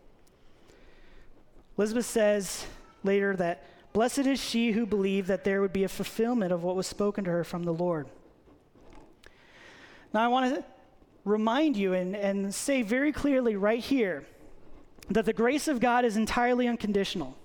Elizabeth 1.79 2.07
says 2.07 2.67
later 3.03 3.37
that, 3.37 3.65
Blessed 3.93 4.21
is 4.21 4.41
she 4.41 4.71
who 4.71 4.87
believed 4.87 5.27
that 5.29 5.43
there 5.43 5.61
would 5.61 5.73
be 5.73 5.83
a 5.83 5.89
fulfillment 5.89 6.53
of 6.53 6.63
what 6.63 6.77
was 6.77 6.87
spoken 6.87 7.25
to 7.25 7.31
her 7.31 7.43
from 7.43 7.65
the 7.65 7.73
Lord. 7.73 8.07
Now, 10.15 10.25
I 10.25 10.29
want 10.29 10.55
to 10.55 10.65
remind 11.25 11.77
you 11.77 11.93
and, 11.95 12.15
and 12.15 12.55
say 12.55 12.83
very 12.83 13.13
clearly 13.13 13.57
right 13.57 13.81
here 13.81 14.25
that 15.09 15.25
the 15.25 15.33
grace 15.33 15.67
of 15.67 15.81
God 15.81 16.05
is 16.05 16.17
entirely 16.17 16.69
unconditional. 16.69 17.37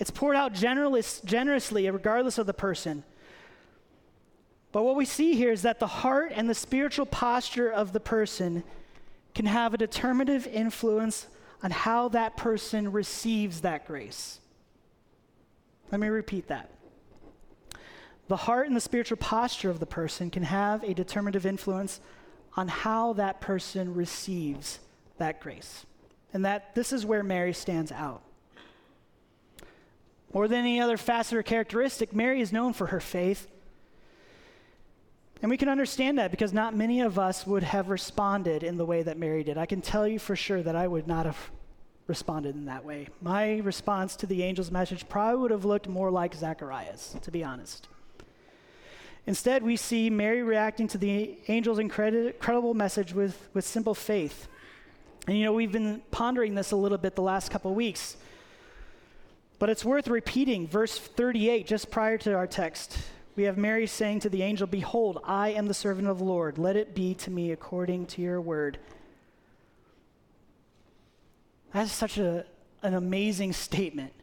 It's 0.00 0.10
poured 0.10 0.34
out 0.34 0.54
generously, 0.54 1.90
regardless 1.90 2.38
of 2.38 2.46
the 2.46 2.54
person. 2.54 3.04
But 4.72 4.82
what 4.82 4.96
we 4.96 5.04
see 5.04 5.34
here 5.34 5.52
is 5.52 5.62
that 5.62 5.78
the 5.78 5.86
heart 5.86 6.32
and 6.34 6.48
the 6.48 6.54
spiritual 6.54 7.04
posture 7.04 7.70
of 7.70 7.92
the 7.92 8.00
person 8.00 8.64
can 9.34 9.44
have 9.44 9.74
a 9.74 9.78
determinative 9.78 10.46
influence 10.46 11.26
on 11.62 11.70
how 11.70 12.08
that 12.08 12.36
person 12.36 12.90
receives 12.90 13.60
that 13.60 13.86
grace. 13.86 14.40
Let 15.92 16.00
me 16.00 16.08
repeat 16.08 16.48
that. 16.48 16.70
The 18.28 18.36
heart 18.36 18.68
and 18.68 18.76
the 18.76 18.80
spiritual 18.80 19.18
posture 19.18 19.68
of 19.68 19.80
the 19.80 19.86
person 19.86 20.30
can 20.30 20.44
have 20.44 20.82
a 20.82 20.94
determinative 20.94 21.44
influence 21.44 22.00
on 22.56 22.68
how 22.68 23.12
that 23.14 23.40
person 23.40 23.94
receives 23.94 24.78
that 25.18 25.40
grace. 25.40 25.84
And 26.32 26.44
that 26.46 26.74
this 26.74 26.92
is 26.92 27.04
where 27.04 27.22
Mary 27.22 27.52
stands 27.52 27.92
out. 27.92 28.22
More 30.32 30.46
than 30.46 30.60
any 30.60 30.80
other 30.80 30.96
facet 30.96 31.38
or 31.38 31.42
characteristic, 31.42 32.14
Mary 32.14 32.40
is 32.40 32.52
known 32.52 32.72
for 32.72 32.86
her 32.86 33.00
faith. 33.00 33.48
And 35.42 35.50
we 35.50 35.56
can 35.56 35.68
understand 35.68 36.18
that 36.18 36.30
because 36.30 36.52
not 36.52 36.76
many 36.76 37.00
of 37.00 37.18
us 37.18 37.46
would 37.46 37.62
have 37.62 37.88
responded 37.88 38.62
in 38.62 38.76
the 38.76 38.84
way 38.84 39.02
that 39.02 39.18
Mary 39.18 39.42
did. 39.42 39.56
I 39.56 39.66
can 39.66 39.80
tell 39.80 40.06
you 40.06 40.18
for 40.18 40.36
sure 40.36 40.62
that 40.62 40.76
I 40.76 40.86
would 40.86 41.08
not 41.08 41.26
have 41.26 41.50
responded 42.06 42.54
in 42.54 42.66
that 42.66 42.84
way. 42.84 43.08
My 43.22 43.58
response 43.58 44.16
to 44.16 44.26
the 44.26 44.44
angel's 44.44 44.70
message 44.70 45.08
probably 45.08 45.40
would 45.40 45.50
have 45.50 45.64
looked 45.64 45.88
more 45.88 46.10
like 46.10 46.34
Zacharias, 46.34 47.16
to 47.22 47.30
be 47.30 47.42
honest. 47.42 47.88
Instead, 49.26 49.62
we 49.62 49.76
see 49.76 50.10
Mary 50.10 50.42
reacting 50.42 50.88
to 50.88 50.98
the 50.98 51.38
angel's 51.48 51.78
incredible 51.78 52.74
message 52.74 53.14
with, 53.14 53.48
with 53.54 53.64
simple 53.64 53.94
faith. 53.94 54.48
And 55.26 55.38
you 55.38 55.44
know, 55.44 55.52
we've 55.52 55.72
been 55.72 56.02
pondering 56.10 56.54
this 56.54 56.72
a 56.72 56.76
little 56.76 56.98
bit 56.98 57.14
the 57.14 57.22
last 57.22 57.50
couple 57.50 57.74
weeks. 57.74 58.16
But 59.60 59.68
it's 59.68 59.84
worth 59.84 60.08
repeating 60.08 60.66
verse 60.66 60.98
38, 60.98 61.66
just 61.66 61.90
prior 61.90 62.16
to 62.18 62.34
our 62.34 62.46
text. 62.46 62.96
We 63.36 63.42
have 63.42 63.58
Mary 63.58 63.86
saying 63.86 64.20
to 64.20 64.30
the 64.30 64.42
angel, 64.42 64.66
Behold, 64.66 65.20
I 65.22 65.50
am 65.50 65.66
the 65.66 65.74
servant 65.74 66.08
of 66.08 66.18
the 66.18 66.24
Lord. 66.24 66.56
Let 66.56 66.76
it 66.76 66.94
be 66.94 67.12
to 67.16 67.30
me 67.30 67.52
according 67.52 68.06
to 68.06 68.22
your 68.22 68.40
word. 68.40 68.78
That's 71.74 71.92
such 71.92 72.16
a, 72.16 72.46
an 72.82 72.94
amazing 72.94 73.52
statement. 73.52 74.14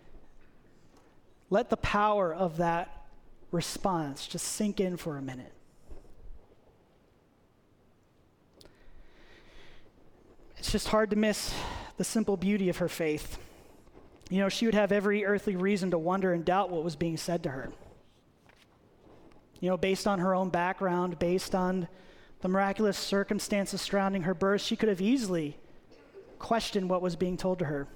Let 1.51 1.69
the 1.69 1.77
power 1.77 2.33
of 2.33 2.57
that 2.57 3.05
response 3.51 4.25
just 4.25 4.45
sink 4.45 4.79
in 4.79 4.97
for 4.97 5.17
a 5.17 5.21
minute. 5.21 5.53
It's 10.57 10.71
just 10.71 10.87
hard 10.87 11.11
to 11.11 11.15
miss 11.15 11.53
the 11.97 12.03
simple 12.03 12.37
beauty 12.37 12.69
of 12.69 12.77
her 12.77 12.89
faith. 12.89 13.37
You 14.29 14.39
know, 14.39 14.49
she 14.49 14.65
would 14.65 14.75
have 14.75 14.91
every 14.91 15.25
earthly 15.25 15.55
reason 15.55 15.91
to 15.91 15.97
wonder 15.97 16.33
and 16.33 16.43
doubt 16.43 16.69
what 16.69 16.83
was 16.83 16.95
being 16.95 17.17
said 17.17 17.43
to 17.43 17.49
her. 17.49 17.71
You 19.61 19.69
know, 19.69 19.77
based 19.77 20.05
on 20.05 20.19
her 20.19 20.35
own 20.35 20.49
background, 20.49 21.17
based 21.17 21.55
on 21.55 21.87
the 22.41 22.47
miraculous 22.47 22.97
circumstances 22.97 23.81
surrounding 23.81 24.23
her 24.23 24.33
birth, 24.33 24.61
she 24.61 24.75
could 24.75 24.89
have 24.89 25.01
easily 25.01 25.57
questioned 26.39 26.89
what 26.89 27.01
was 27.01 27.15
being 27.15 27.37
told 27.37 27.59
to 27.59 27.65
her. 27.65 27.87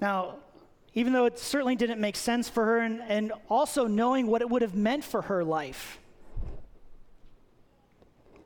Now, 0.00 0.36
even 0.94 1.12
though 1.12 1.26
it 1.26 1.38
certainly 1.38 1.74
didn't 1.74 2.00
make 2.00 2.16
sense 2.16 2.48
for 2.48 2.64
her, 2.64 2.78
and, 2.78 3.02
and 3.08 3.32
also 3.48 3.86
knowing 3.86 4.26
what 4.26 4.40
it 4.40 4.48
would 4.48 4.62
have 4.62 4.74
meant 4.74 5.04
for 5.04 5.22
her 5.22 5.44
life, 5.44 5.98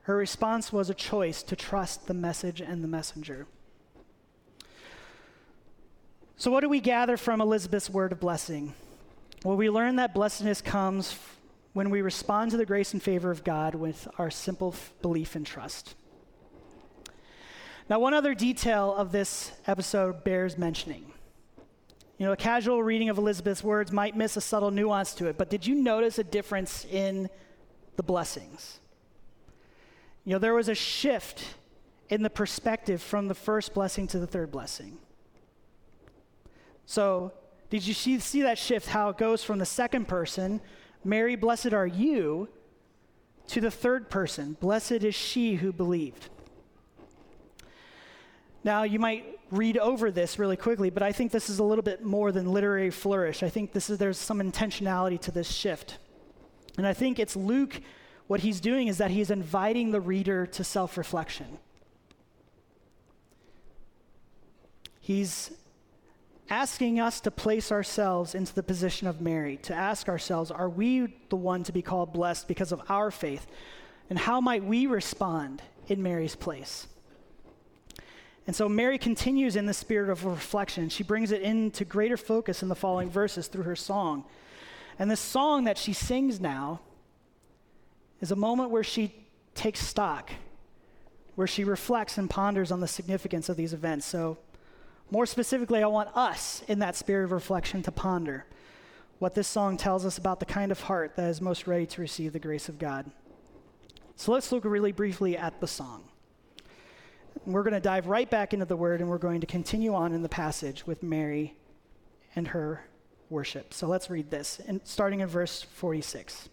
her 0.03 0.17
response 0.17 0.73
was 0.73 0.89
a 0.89 0.95
choice 0.95 1.43
to 1.43 1.57
trust 1.57 2.07
the 2.07 2.15
message 2.15 2.61
and 2.61 2.83
the 2.83 2.89
messenger. 2.89 3.47
So, 6.39 6.51
what 6.51 6.61
do 6.61 6.69
we 6.69 6.81
gather 6.81 7.17
from 7.17 7.41
Elizabeth's 7.41 7.89
word 7.89 8.13
of 8.13 8.21
blessing? 8.21 8.75
Well, 9.43 9.57
we 9.57 9.71
learn 9.71 9.97
that 9.97 10.13
blessedness 10.13 10.61
comes 10.61 11.19
when 11.73 11.89
we 11.89 12.03
respond 12.03 12.51
to 12.51 12.59
the 12.59 12.67
grace 12.67 12.93
and 12.93 13.03
favor 13.03 13.31
of 13.31 13.43
God 13.43 13.75
with 13.75 14.07
our 14.19 14.31
simple 14.31 14.73
f- 14.75 14.93
belief 15.01 15.35
and 15.35 15.47
trust. 15.47 15.95
Now, 17.89 18.01
one 18.01 18.13
other 18.13 18.35
detail 18.35 18.95
of 18.95 19.13
this 19.13 19.53
episode 19.67 20.25
bears 20.25 20.59
mentioning. 20.59 21.11
You 22.19 22.27
know, 22.27 22.33
a 22.33 22.37
casual 22.37 22.83
reading 22.83 23.09
of 23.09 23.17
Elizabeth's 23.17 23.65
words 23.65 23.91
might 23.91 24.15
miss 24.15 24.37
a 24.37 24.41
subtle 24.43 24.71
nuance 24.71 25.15
to 25.15 25.29
it, 25.29 25.39
but 25.39 25.49
did 25.49 25.67
you 25.67 25.75
notice 25.75 26.19
a 26.19 26.25
difference 26.25 26.85
in 26.85 27.31
the 27.97 28.03
blessings? 28.03 28.79
You 30.27 30.33
know, 30.33 30.39
there 30.39 30.55
was 30.55 30.69
a 30.69 30.75
shift 30.75 31.55
in 32.11 32.23
the 32.23 32.31
perspective 32.31 33.01
from 33.01 33.29
the 33.29 33.35
first 33.35 33.73
blessing 33.73 34.07
to 34.09 34.19
the 34.19 34.27
third 34.27 34.51
blessing. 34.51 34.99
So, 36.87 37.33
did 37.69 37.87
you 37.87 37.95
see, 37.95 38.19
see 38.21 38.43
that 38.43 38.59
shift, 38.59 38.87
how 38.87 39.09
it 39.09 39.19
goes 39.19 39.43
from 39.43 39.59
the 39.59 39.67
second 39.67 40.07
person, 40.07 40.61
Mary, 41.05 41.37
blessed 41.37 41.73
are 41.73 41.87
you, 41.87 42.49
to 43.49 43.61
the 43.61 43.71
third 43.71 44.09
person, 44.09 44.57
blessed 44.61 44.93
is 44.93 45.15
she 45.15 45.57
who 45.57 45.73
believed? 45.73 46.31
Now, 48.63 48.85
you 48.85 48.99
might 48.99 49.39
read 49.51 49.79
over 49.79 50.11
this 50.11 50.39
really 50.39 50.57
quickly, 50.57 50.91
but 50.91 51.03
I 51.03 51.13
think 51.13 51.31
this 51.31 51.49
is 51.49 51.59
a 51.59 51.65
little 51.65 51.83
bit 51.83 52.05
more 52.05 52.33
than 52.33 52.53
literary 52.53 52.91
flourish. 52.91 53.43
I 53.43 53.49
think 53.49 53.73
this 53.73 53.91
is, 53.91 53.99
there's 53.99 54.19
some 54.19 54.41
intentionality 54.41 55.21
to 55.23 55.31
this 55.31 55.51
shift. 55.51 55.99
And 56.77 56.87
I 56.87 56.93
think 56.93 57.19
it's 57.19 57.37
Luke, 57.37 57.81
what 58.27 58.41
he's 58.41 58.61
doing 58.61 58.89
is 58.89 58.99
that 58.99 59.11
he's 59.11 59.31
inviting 59.31 59.93
the 59.93 60.01
reader 60.01 60.47
to 60.47 60.65
self 60.65 60.99
reflection. 60.99 61.59
He's 65.01 65.53
asking 66.49 67.01
us 67.01 67.21
to 67.21 67.31
place 67.31 67.73
ourselves 67.73 68.35
into 68.35 68.55
the 68.55 68.63
position 68.63 69.09
of 69.09 69.21
Mary, 69.21 69.57
to 69.59 69.75
ask 69.75 70.09
ourselves, 70.09 70.51
are 70.51 70.69
we 70.69 71.15
the 71.29 71.37
one 71.37 71.65
to 71.65 71.73
be 71.73 71.83
called 71.83 72.13
blessed 72.13 72.47
because 72.47 72.73
of 72.73 72.83
our 72.89 73.11
faith? 73.11 73.47
And 74.09 74.19
how 74.19 74.41
might 74.41 74.65
we 74.65 74.87
respond 74.87 75.63
in 75.89 76.03
Mary's 76.03 76.37
place? 76.37 76.87
And 78.47 78.55
so 78.55 78.69
Mary 78.69 78.97
continues 78.97 79.57
in 79.57 79.67
the 79.67 79.75
spirit 79.75 80.09
of 80.09 80.25
reflection. 80.25 80.89
She 80.89 81.03
brings 81.03 81.33
it 81.33 81.43
into 81.43 81.85
greater 81.85 82.17
focus 82.17 82.63
in 82.63 82.69
the 82.69 82.77
following 82.77 83.11
verses 83.11 83.49
through 83.49 83.65
her 83.65 83.75
song. 83.75 84.25
And 84.99 85.11
the 85.11 85.17
song 85.17 85.65
that 85.65 85.77
she 85.77 85.93
sings 85.93 86.41
now 86.41 86.81
is 88.21 88.31
a 88.31 88.37
moment 88.37 88.71
where 88.71 88.85
she 88.85 89.15
takes 89.55 89.81
stock, 89.81 90.31
where 91.35 91.49
she 91.49 91.65
reflects 91.65 92.19
and 92.19 92.31
ponders 92.31 92.71
on 92.71 92.81
the 92.81 92.89
significance 92.89 93.49
of 93.49 93.57
these 93.57 93.73
events. 93.73 94.07
So, 94.07 94.39
more 95.11 95.27
specifically, 95.27 95.83
I 95.83 95.87
want 95.87 96.17
us 96.17 96.63
in 96.69 96.81
that 96.81 96.97
spirit 96.97 97.25
of 97.25 97.33
reflection 97.33 97.83
to 97.83 97.93
ponder 97.93 98.47
what 99.19 99.35
this 99.35 99.49
song 99.49 99.77
tells 99.77 100.05
us 100.05 100.19
about 100.19 100.41
the 100.41 100.47
kind 100.47 100.71
of 100.71 100.81
heart 100.81 101.17
that 101.17 101.31
is 101.31 101.41
most 101.41 101.67
ready 101.67 101.87
to 101.87 102.01
receive 102.01 102.33
the 102.33 102.39
grace 102.39 102.69
of 102.69 102.79
God. 102.79 103.11
So, 104.17 104.33
let's 104.33 104.51
look 104.53 104.65
really 104.65 104.93
briefly 104.93 105.37
at 105.37 105.61
the 105.61 105.67
song. 105.67 106.05
We're 107.45 107.63
going 107.63 107.75
to 107.75 107.81
dive 107.81 108.07
right 108.07 108.29
back 108.29 108.53
into 108.53 108.67
the 108.67 108.77
word 108.77 109.01
and 109.01 109.09
we're 109.09 109.19
going 109.19 109.41
to 109.43 109.47
continue 109.47 109.95
on 109.95 110.13
in 110.13 110.23
the 110.23 110.29
passage 110.29 110.87
with 110.87 111.03
Mary 111.03 111.55
and 112.35 112.49
her 112.49 112.85
worship. 113.31 113.75
So 113.75 113.87
let's 113.87 114.11
read 114.11 114.31
this, 114.31 114.61
and 114.67 114.81
starting 114.85 115.21
in 115.21 115.29
verse 115.29 115.63
46. 115.63 116.49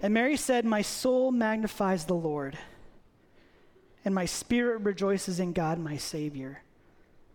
And 0.00 0.14
Mary 0.14 0.36
said, 0.36 0.64
My 0.64 0.82
soul 0.82 1.30
magnifies 1.30 2.04
the 2.04 2.14
Lord, 2.14 2.56
and 4.04 4.14
my 4.14 4.24
spirit 4.24 4.80
rejoices 4.80 5.38
in 5.38 5.52
God 5.52 5.78
my 5.78 5.96
Savior, 5.96 6.62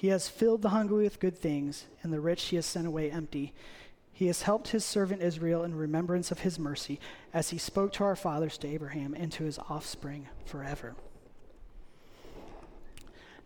He 0.00 0.08
has 0.08 0.28
filled 0.28 0.62
the 0.62 0.68
hungry 0.68 1.02
with 1.02 1.18
good 1.18 1.36
things, 1.36 1.86
and 2.04 2.12
the 2.12 2.20
rich 2.20 2.44
he 2.44 2.56
has 2.56 2.66
sent 2.66 2.86
away 2.86 3.10
empty. 3.10 3.52
He 4.12 4.28
has 4.28 4.42
helped 4.42 4.68
his 4.68 4.84
servant 4.84 5.22
Israel 5.22 5.64
in 5.64 5.74
remembrance 5.74 6.30
of 6.30 6.38
his 6.38 6.56
mercy, 6.56 7.00
as 7.34 7.50
he 7.50 7.58
spoke 7.58 7.92
to 7.94 8.04
our 8.04 8.14
fathers, 8.14 8.56
to 8.58 8.68
Abraham, 8.68 9.12
and 9.12 9.32
to 9.32 9.42
his 9.42 9.58
offspring 9.58 10.28
forever. 10.44 10.94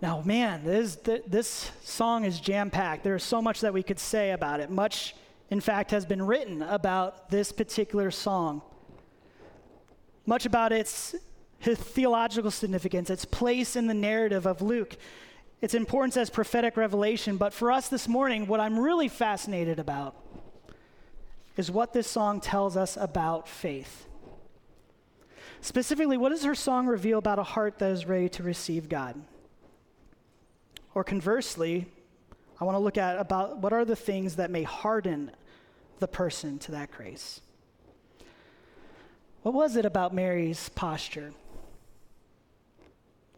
Now, 0.03 0.21
man, 0.27 0.63
this, 0.63 0.97
this 1.27 1.71
song 1.85 2.25
is 2.25 2.39
jam 2.39 2.69
packed. 2.69 3.03
There 3.03 3.17
is 3.17 3.23
so 3.23 3.41
much 3.41 3.63
that 3.63 3.73
we 3.73 3.83
could 3.83 3.99
say 3.99 4.33
about 4.33 4.61
it. 4.61 4.69
Much, 4.69 5.17
in 5.49 5.61
fact, 5.63 5.91
has 5.91 6.05
been 6.05 6.21
written 6.21 6.61
about 6.61 7.31
this 7.31 7.51
particular 7.51 8.11
song. 8.11 8.61
Much 10.27 10.45
about 10.45 10.71
its 10.71 11.15
theological 11.63 12.51
significance, 12.51 13.09
its 13.09 13.25
place 13.25 13.75
in 13.75 13.87
the 13.87 13.95
narrative 13.95 14.45
of 14.47 14.61
Luke, 14.61 14.99
its 15.63 15.75
importance 15.75 16.17
as 16.17 16.29
prophetic 16.29 16.77
revelation. 16.77 17.37
But 17.39 17.55
for 17.55 17.73
us 17.73 17.89
this 17.89 18.09
morning, 18.09 18.47
what 18.49 18.61
I'm 18.61 18.79
really 18.79 19.09
fascinated 19.09 19.79
about 19.79 20.17
is 21.57 21.71
what 21.71 21.93
this 21.93 22.09
song 22.09 22.41
tells 22.41 22.77
us 22.77 22.99
about 23.01 23.49
faith. 23.49 24.07
Specifically, 25.61 26.17
what 26.17 26.31
does 26.31 26.45
her 26.45 26.57
song 26.57 26.87
reveal 26.87 27.19
about 27.19 27.39
a 27.39 27.45
heart 27.45 27.79
that 27.79 27.93
is 27.93 28.05
ready 28.05 28.29
to 28.31 28.43
receive 28.43 28.89
God? 28.89 29.15
Or 30.95 31.05
conversely, 31.05 31.87
I 32.61 32.65
want 32.65 32.75
to 32.75 32.81
look 32.81 32.99
at 32.99 33.19
about 33.19 33.59
what 33.59 33.73
are 33.73 33.85
the 33.85 33.97
things 33.97 34.37
that 34.37 34.51
may 34.51 34.65
harden 34.65 35.31
the 36.01 36.09
person 36.09 36.59
to 36.61 36.73
that 36.73 36.91
grace. 36.91 37.41
What 39.43 39.55
was 39.55 39.77
it 39.77 39.85
about 39.85 40.13
Mary's 40.13 40.69
posture? 40.71 41.33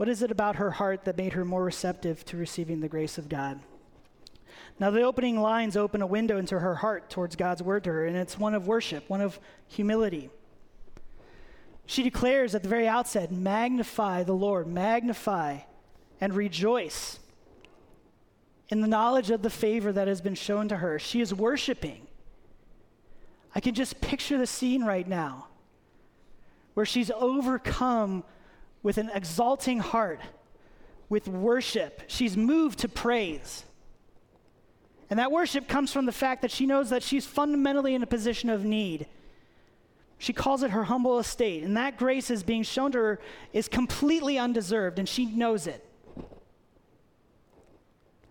What 0.05 0.11
is 0.11 0.21
it 0.21 0.31
about 0.31 0.57
her 0.57 0.73
heart 0.73 1.07
that 1.07 1.17
made 1.17 1.33
her 1.33 1.47
more 1.47 1.65
receptive 1.65 2.27
to 2.27 2.37
receiving 2.37 2.81
the 2.81 2.91
grace 2.91 3.17
of 3.17 3.27
God? 3.27 3.61
Now, 4.79 4.91
the 4.91 5.01
opening 5.01 5.41
lines 5.41 5.79
open 5.79 6.03
a 6.03 6.07
window 6.07 6.37
into 6.37 6.59
her 6.59 6.75
heart 6.75 7.09
towards 7.09 7.37
God's 7.37 7.63
word 7.63 7.85
to 7.85 7.91
her, 7.91 8.05
and 8.05 8.15
it's 8.15 8.39
one 8.39 8.55
of 8.55 8.67
worship, 8.67 9.09
one 9.09 9.23
of 9.23 9.41
humility. 9.67 10.29
She 11.87 12.03
declares 12.03 12.55
at 12.55 12.63
the 12.63 12.69
very 12.69 12.87
outset, 12.87 13.33
Magnify 13.33 14.25
the 14.25 14.35
Lord, 14.35 14.67
magnify 14.67 15.61
and 16.21 16.35
rejoice 16.35 17.19
in 18.69 18.83
the 18.83 18.87
knowledge 18.87 19.31
of 19.31 19.41
the 19.41 19.49
favor 19.49 19.91
that 19.91 20.07
has 20.07 20.21
been 20.21 20.35
shown 20.35 20.69
to 20.69 20.77
her. 20.77 20.99
She 20.99 21.23
is 21.23 21.33
worshiping. 21.33 22.07
I 23.55 23.61
can 23.61 23.75
just 23.75 24.03
picture 24.03 24.37
the 24.37 24.47
scene 24.47 24.85
right 24.85 25.09
now 25.09 25.47
where 26.75 26.85
she's 26.85 27.11
overcome 27.11 28.23
with 28.85 28.99
an 28.99 29.11
exalting 29.13 29.81
heart, 29.81 30.21
with 31.09 31.27
worship. 31.27 32.03
She's 32.07 32.37
moved 32.37 32.79
to 32.81 32.89
praise. 32.89 33.65
And 35.11 35.19
that 35.19 35.33
worship 35.33 35.67
comes 35.67 35.93
from 35.93 36.07
the 36.07 36.13
fact 36.13 36.43
that 36.43 36.53
she 36.53 36.67
knows 36.67 36.91
that 36.91 37.03
she's 37.03 37.27
fundamentally 37.27 37.95
in 37.95 38.03
a 38.03 38.07
position 38.07 38.51
of 38.51 38.65
need. 38.65 39.07
She 40.19 40.33
calls 40.33 40.63
it 40.63 40.71
her 40.71 40.85
humble 40.85 41.19
estate, 41.19 41.65
and 41.65 41.77
that 41.77 41.97
grace 41.97 42.31
is 42.31 42.43
being 42.43 42.63
shown 42.63 42.93
to 42.93 42.99
her 42.99 43.21
is 43.53 43.69
completely 43.69 44.39
undeserved, 44.39 44.99
and 44.99 45.09
she 45.09 45.27
knows 45.27 45.67
it. 45.67 45.85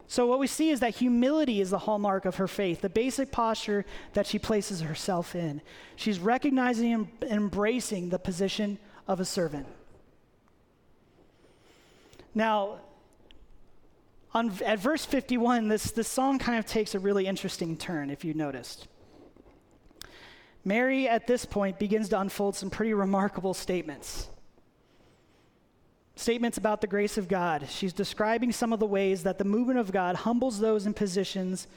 So, 0.07 0.27
what 0.27 0.39
we 0.39 0.47
see 0.47 0.69
is 0.69 0.79
that 0.81 0.95
humility 0.95 1.61
is 1.61 1.71
the 1.71 1.79
hallmark 1.79 2.25
of 2.25 2.35
her 2.35 2.47
faith, 2.47 2.81
the 2.81 2.89
basic 2.89 3.31
posture 3.31 3.83
that 4.13 4.27
she 4.27 4.37
places 4.37 4.81
herself 4.81 5.35
in. 5.35 5.61
She's 5.95 6.19
recognizing 6.19 6.93
and 6.93 7.07
embracing 7.23 8.09
the 8.09 8.19
position 8.19 8.77
of 9.07 9.19
a 9.19 9.25
servant. 9.25 9.65
Now, 12.35 12.79
on, 14.33 14.51
at 14.65 14.79
verse 14.79 15.05
51, 15.05 15.67
this, 15.67 15.91
this 15.91 16.07
song 16.07 16.39
kind 16.39 16.57
of 16.57 16.65
takes 16.65 16.95
a 16.95 16.99
really 16.99 17.27
interesting 17.27 17.77
turn, 17.77 18.09
if 18.09 18.25
you 18.25 18.33
noticed. 18.33 18.87
Mary, 20.65 21.07
at 21.07 21.27
this 21.27 21.45
point, 21.45 21.77
begins 21.77 22.09
to 22.09 22.19
unfold 22.19 22.55
some 22.55 22.69
pretty 22.69 22.93
remarkable 22.93 23.53
statements 23.53 24.29
statements 26.15 26.57
about 26.57 26.79
the 26.81 26.87
grace 26.87 27.17
of 27.17 27.27
God. 27.27 27.67
She's 27.69 27.93
describing 27.93 28.51
some 28.51 28.71
of 28.71 28.79
the 28.79 28.85
ways 28.85 29.23
that 29.23 29.37
the 29.37 29.43
movement 29.43 29.79
of 29.79 29.91
God 29.91 30.15
humbles 30.15 30.59
those 30.59 30.85
in 30.85 30.93
positions 30.93 31.67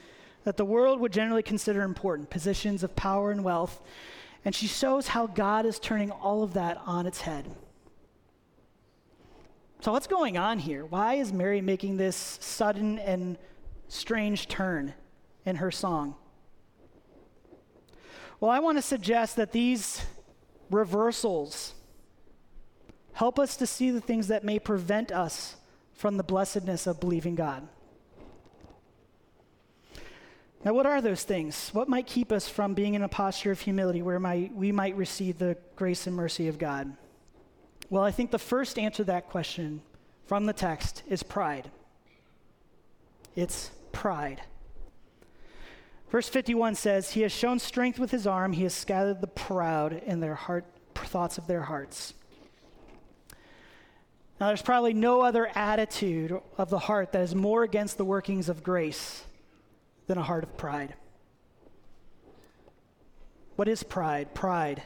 that 0.43 0.57
the 0.57 0.65
world 0.65 0.99
would 0.99 1.11
generally 1.11 1.43
consider 1.43 1.81
important, 1.81 2.29
positions 2.29 2.83
of 2.83 2.95
power 2.95 3.31
and 3.31 3.43
wealth. 3.43 3.81
And 4.45 4.55
she 4.55 4.67
shows 4.67 5.07
how 5.07 5.27
God 5.27 5.65
is 5.65 5.79
turning 5.79 6.11
all 6.11 6.43
of 6.43 6.53
that 6.53 6.79
on 6.85 7.05
its 7.05 7.21
head. 7.21 7.45
So, 9.81 9.91
what's 9.91 10.07
going 10.07 10.37
on 10.37 10.59
here? 10.59 10.85
Why 10.85 11.15
is 11.15 11.31
Mary 11.31 11.61
making 11.61 11.97
this 11.97 12.15
sudden 12.15 12.99
and 12.99 13.37
strange 13.87 14.47
turn 14.47 14.93
in 15.45 15.57
her 15.57 15.71
song? 15.71 16.15
Well, 18.39 18.51
I 18.51 18.59
want 18.59 18.77
to 18.77 18.81
suggest 18.81 19.35
that 19.35 19.51
these 19.51 20.01
reversals 20.69 21.73
Help 23.17 23.39
us 23.39 23.57
to 23.57 23.65
see 23.65 23.89
the 23.89 23.99
things 23.99 24.27
that 24.27 24.43
may 24.43 24.59
prevent 24.59 25.11
us 25.11 25.55
from 25.95 26.17
the 26.17 26.23
blessedness 26.23 26.85
of 26.85 26.99
believing 26.99 27.33
God. 27.33 27.67
Now, 30.63 30.75
what 30.75 30.85
are 30.85 31.01
those 31.01 31.23
things? 31.23 31.71
What 31.73 31.89
might 31.89 32.05
keep 32.05 32.31
us 32.31 32.47
from 32.47 32.75
being 32.75 32.93
in 32.93 33.01
a 33.01 33.07
posture 33.07 33.49
of 33.49 33.59
humility 33.59 34.03
where 34.03 34.19
we 34.53 34.71
might 34.71 34.95
receive 34.95 35.39
the 35.39 35.57
grace 35.75 36.05
and 36.05 36.15
mercy 36.15 36.47
of 36.47 36.59
God? 36.59 36.95
Well, 37.89 38.03
I 38.03 38.11
think 38.11 38.31
the 38.31 38.39
first 38.39 38.77
answer 38.77 38.97
to 38.97 39.03
that 39.05 39.29
question 39.29 39.81
from 40.25 40.45
the 40.45 40.53
text 40.53 41.03
is 41.07 41.23
pride. 41.23 41.71
It's 43.35 43.71
pride. 43.91 44.41
Verse 46.09 46.27
51 46.27 46.75
says, 46.75 47.11
He 47.11 47.21
has 47.21 47.31
shown 47.31 47.59
strength 47.59 47.99
with 47.99 48.11
his 48.11 48.27
arm, 48.27 48.53
he 48.53 48.63
has 48.63 48.73
scattered 48.73 49.21
the 49.21 49.27
proud 49.27 49.93
in 49.93 50.19
their 50.19 50.35
heart, 50.35 50.65
thoughts 50.95 51.37
of 51.37 51.47
their 51.47 51.61
hearts. 51.61 52.13
Now, 54.39 54.47
there's 54.47 54.61
probably 54.61 54.93
no 54.93 55.21
other 55.21 55.49
attitude 55.55 56.39
of 56.57 56.69
the 56.69 56.77
heart 56.77 57.11
that 57.13 57.21
is 57.21 57.33
more 57.33 57.63
against 57.63 57.97
the 57.97 58.05
workings 58.05 58.49
of 58.49 58.63
grace 58.63 59.23
than 60.05 60.17
a 60.17 60.23
heart 60.23 60.43
of 60.43 60.55
pride. 60.57 60.93
What 63.55 63.67
is 63.67 63.81
pride? 63.81 64.35
Pride. 64.35 64.83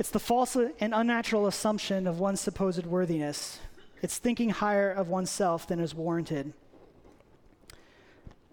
It's 0.00 0.08
the 0.08 0.18
false 0.18 0.56
and 0.56 0.94
unnatural 0.94 1.46
assumption 1.46 2.06
of 2.06 2.18
one's 2.18 2.40
supposed 2.40 2.86
worthiness. 2.86 3.60
It's 4.00 4.16
thinking 4.16 4.48
higher 4.48 4.90
of 4.90 5.08
oneself 5.08 5.66
than 5.66 5.78
is 5.78 5.94
warranted. 5.94 6.54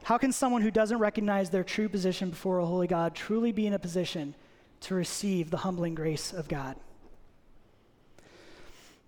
How 0.04 0.18
can 0.18 0.34
someone 0.34 0.62
who 0.62 0.72
doesn't 0.72 1.00
recognize 1.00 1.50
their 1.50 1.64
true 1.64 1.88
position 1.88 2.32
before 2.32 2.60
a 2.60 2.66
holy 2.66 2.86
God 2.86 3.16
truly 3.16 3.54
be 3.54 3.66
in 3.66 3.72
a 3.72 3.80
position 3.80 4.36
to 4.82 4.94
receive 4.94 5.50
the 5.50 5.60
humbling 5.60 5.96
grace 5.96 6.34
of 6.34 6.50
God? 6.50 6.76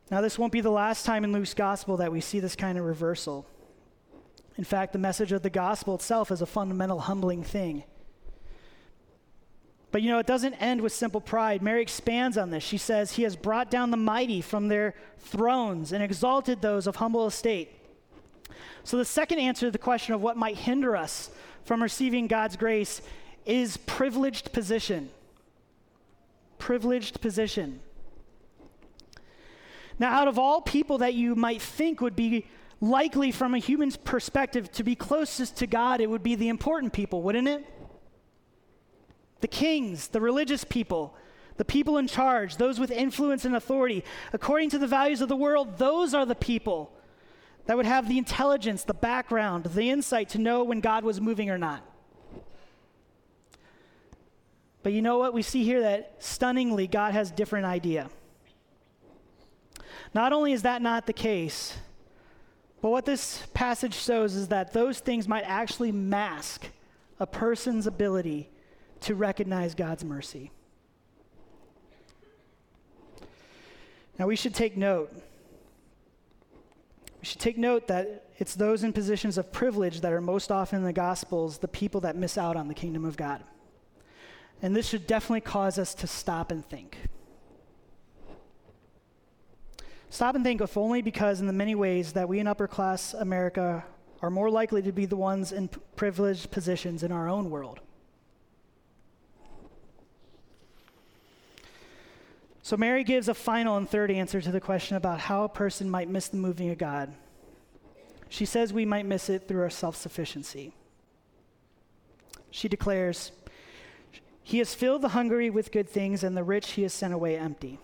Now, 0.09 0.21
this 0.21 0.39
won't 0.39 0.53
be 0.53 0.61
the 0.61 0.71
last 0.71 1.05
time 1.05 1.25
in 1.25 1.33
Luke's 1.33 1.53
gospel 1.53 1.97
that 1.97 2.09
we 2.09 2.21
see 2.21 2.39
this 2.39 2.55
kind 2.55 2.77
of 2.77 2.85
reversal. 2.85 3.45
In 4.57 4.63
fact, 4.63 4.93
the 4.93 4.97
message 4.97 5.33
of 5.33 5.41
the 5.41 5.49
gospel 5.49 5.95
itself 5.95 6.31
is 6.31 6.41
a 6.41 6.45
fundamental 6.45 7.01
humbling 7.01 7.43
thing. 7.43 7.83
But 9.91 10.01
you 10.03 10.09
know, 10.09 10.19
it 10.19 10.27
doesn't 10.27 10.53
end 10.55 10.81
with 10.81 10.93
simple 10.93 11.21
pride. 11.21 11.61
Mary 11.61 11.81
expands 11.81 12.37
on 12.37 12.51
this. 12.51 12.63
She 12.63 12.77
says, 12.77 13.13
He 13.13 13.23
has 13.23 13.35
brought 13.35 13.71
down 13.71 13.91
the 13.91 13.97
mighty 13.97 14.41
from 14.41 14.67
their 14.67 14.93
thrones 15.17 15.91
and 15.91 16.03
exalted 16.03 16.61
those 16.61 16.85
of 16.85 16.97
humble 16.97 17.25
estate. 17.25 17.71
So, 18.83 18.97
the 18.97 19.05
second 19.05 19.39
answer 19.39 19.67
to 19.67 19.71
the 19.71 19.77
question 19.77 20.13
of 20.13 20.21
what 20.21 20.37
might 20.37 20.57
hinder 20.57 20.95
us 20.95 21.31
from 21.63 21.81
receiving 21.81 22.27
God's 22.27 22.55
grace 22.55 23.01
is 23.45 23.77
privileged 23.77 24.53
position. 24.53 25.09
Privileged 26.59 27.19
position. 27.21 27.79
Now, 29.97 30.13
out 30.13 30.27
of 30.27 30.37
all 30.37 30.61
people 30.61 30.99
that 30.99 31.13
you 31.13 31.35
might 31.35 31.61
think 31.61 31.99
would 31.99 32.15
be 32.15 32.45
likely 32.79 33.31
from 33.31 33.53
a 33.53 33.57
human's 33.57 33.97
perspective 33.97 34.71
to 34.73 34.83
be 34.83 34.95
closest 34.95 35.57
to 35.57 35.67
God, 35.67 35.99
it 35.99 36.09
would 36.09 36.23
be 36.23 36.35
the 36.35 36.47
important 36.47 36.93
people, 36.93 37.21
wouldn't 37.21 37.47
it? 37.47 37.65
The 39.41 39.47
kings, 39.47 40.09
the 40.09 40.21
religious 40.21 40.63
people, 40.63 41.15
the 41.57 41.65
people 41.65 41.97
in 41.97 42.07
charge, 42.07 42.57
those 42.57 42.79
with 42.79 42.91
influence 42.91 43.45
and 43.45 43.55
authority. 43.55 44.03
According 44.33 44.69
to 44.71 44.77
the 44.79 44.87
values 44.87 45.21
of 45.21 45.29
the 45.29 45.35
world, 45.35 45.77
those 45.77 46.13
are 46.13 46.25
the 46.25 46.35
people 46.35 46.91
that 47.65 47.77
would 47.77 47.85
have 47.85 48.07
the 48.07 48.17
intelligence, 48.17 48.83
the 48.83 48.93
background, 48.93 49.65
the 49.65 49.89
insight 49.89 50.29
to 50.29 50.37
know 50.37 50.63
when 50.63 50.79
God 50.79 51.03
was 51.03 51.21
moving 51.21 51.49
or 51.49 51.57
not. 51.57 51.83
But 54.81 54.93
you 54.93 55.01
know 55.01 55.17
what? 55.17 55.33
We 55.33 55.41
see 55.41 55.63
here 55.63 55.81
that 55.81 56.15
stunningly, 56.19 56.87
God 56.87 57.13
has 57.13 57.31
different 57.31 57.65
idea. 57.65 58.09
Not 60.13 60.33
only 60.33 60.53
is 60.53 60.63
that 60.63 60.81
not 60.81 61.05
the 61.05 61.13
case, 61.13 61.77
But 62.81 62.89
what 62.89 63.05
this 63.05 63.45
passage 63.53 63.93
shows 63.93 64.35
is 64.35 64.47
that 64.49 64.73
those 64.73 64.99
things 64.99 65.27
might 65.27 65.43
actually 65.43 65.91
mask 65.91 66.67
a 67.19 67.27
person's 67.27 67.87
ability 67.87 68.49
to 69.01 69.15
recognize 69.15 69.75
God's 69.75 70.03
mercy. 70.03 70.51
Now, 74.17 74.27
we 74.27 74.35
should 74.35 74.53
take 74.53 74.75
note. 74.75 75.13
We 77.19 77.25
should 77.25 77.39
take 77.39 77.57
note 77.57 77.87
that 77.87 78.27
it's 78.37 78.55
those 78.55 78.83
in 78.83 78.93
positions 78.93 79.37
of 79.37 79.51
privilege 79.51 80.01
that 80.01 80.13
are 80.13 80.21
most 80.21 80.51
often 80.51 80.79
in 80.79 80.85
the 80.85 80.93
Gospels 80.93 81.57
the 81.57 81.67
people 81.67 82.01
that 82.01 82.15
miss 82.15 82.37
out 82.37 82.55
on 82.55 82.67
the 82.67 82.73
kingdom 82.73 83.05
of 83.05 83.17
God. 83.17 83.43
And 84.61 84.75
this 84.75 84.87
should 84.87 85.07
definitely 85.07 85.41
cause 85.41 85.79
us 85.79 85.93
to 85.95 86.07
stop 86.07 86.51
and 86.51 86.65
think. 86.65 86.97
Stop 90.09 90.35
and 90.35 90.43
think, 90.43 90.59
if 90.59 90.75
only 90.75 91.01
because, 91.01 91.39
in 91.39 91.47
the 91.47 91.53
many 91.53 91.75
ways 91.75 92.13
that 92.13 92.27
we 92.27 92.39
in 92.39 92.47
upper 92.47 92.67
class 92.67 93.13
America 93.13 93.85
are 94.21 94.29
more 94.29 94.49
likely 94.49 94.81
to 94.81 94.91
be 94.91 95.05
the 95.05 95.15
ones 95.15 95.51
in 95.51 95.69
privileged 95.95 96.51
positions 96.51 97.03
in 97.03 97.11
our 97.11 97.29
own 97.29 97.49
world. 97.49 97.79
So, 102.69 102.77
Mary 102.77 103.03
gives 103.03 103.27
a 103.27 103.33
final 103.33 103.77
and 103.77 103.89
third 103.89 104.11
answer 104.11 104.39
to 104.41 104.51
the 104.51 104.61
question 104.61 104.95
about 104.95 105.21
how 105.21 105.43
a 105.43 105.49
person 105.49 105.89
might 105.89 106.07
miss 106.07 106.27
the 106.27 106.37
moving 106.37 106.69
of 106.69 106.77
God. 106.77 107.11
She 108.29 108.45
says 108.45 108.71
we 108.71 108.85
might 108.85 109.07
miss 109.07 109.27
it 109.27 109.47
through 109.47 109.63
our 109.63 109.71
self 109.71 109.95
sufficiency. 109.95 110.75
She 112.51 112.67
declares, 112.67 113.31
He 114.43 114.59
has 114.59 114.75
filled 114.75 115.01
the 115.01 115.07
hungry 115.07 115.49
with 115.49 115.71
good 115.71 115.89
things, 115.89 116.23
and 116.23 116.37
the 116.37 116.43
rich 116.43 116.73
he 116.73 116.83
has 116.83 116.93
sent 116.93 117.11
away 117.11 117.39
empty. 117.39 117.79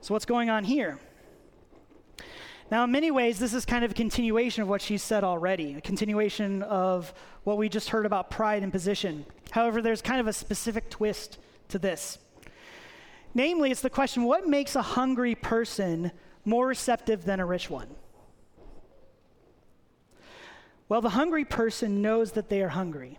So, 0.00 0.14
what's 0.14 0.24
going 0.24 0.50
on 0.50 0.62
here? 0.62 1.00
Now, 2.70 2.84
in 2.84 2.92
many 2.92 3.10
ways, 3.10 3.40
this 3.40 3.54
is 3.54 3.64
kind 3.64 3.84
of 3.84 3.90
a 3.90 3.94
continuation 3.94 4.62
of 4.62 4.68
what 4.68 4.82
she 4.82 4.98
said 4.98 5.24
already, 5.24 5.74
a 5.74 5.80
continuation 5.80 6.62
of 6.62 7.12
what 7.42 7.58
we 7.58 7.68
just 7.68 7.88
heard 7.88 8.06
about 8.06 8.30
pride 8.30 8.62
and 8.62 8.70
position. 8.70 9.26
However, 9.50 9.82
there's 9.82 10.00
kind 10.00 10.20
of 10.20 10.28
a 10.28 10.32
specific 10.32 10.90
twist 10.90 11.38
to 11.70 11.78
this. 11.78 12.18
Namely, 13.34 13.70
it's 13.70 13.80
the 13.80 13.90
question 13.90 14.24
what 14.24 14.48
makes 14.48 14.76
a 14.76 14.82
hungry 14.82 15.34
person 15.34 16.12
more 16.44 16.66
receptive 16.66 17.24
than 17.24 17.40
a 17.40 17.46
rich 17.46 17.70
one? 17.70 17.88
Well, 20.88 21.00
the 21.00 21.10
hungry 21.10 21.44
person 21.44 22.02
knows 22.02 22.32
that 22.32 22.48
they 22.48 22.62
are 22.62 22.70
hungry. 22.70 23.18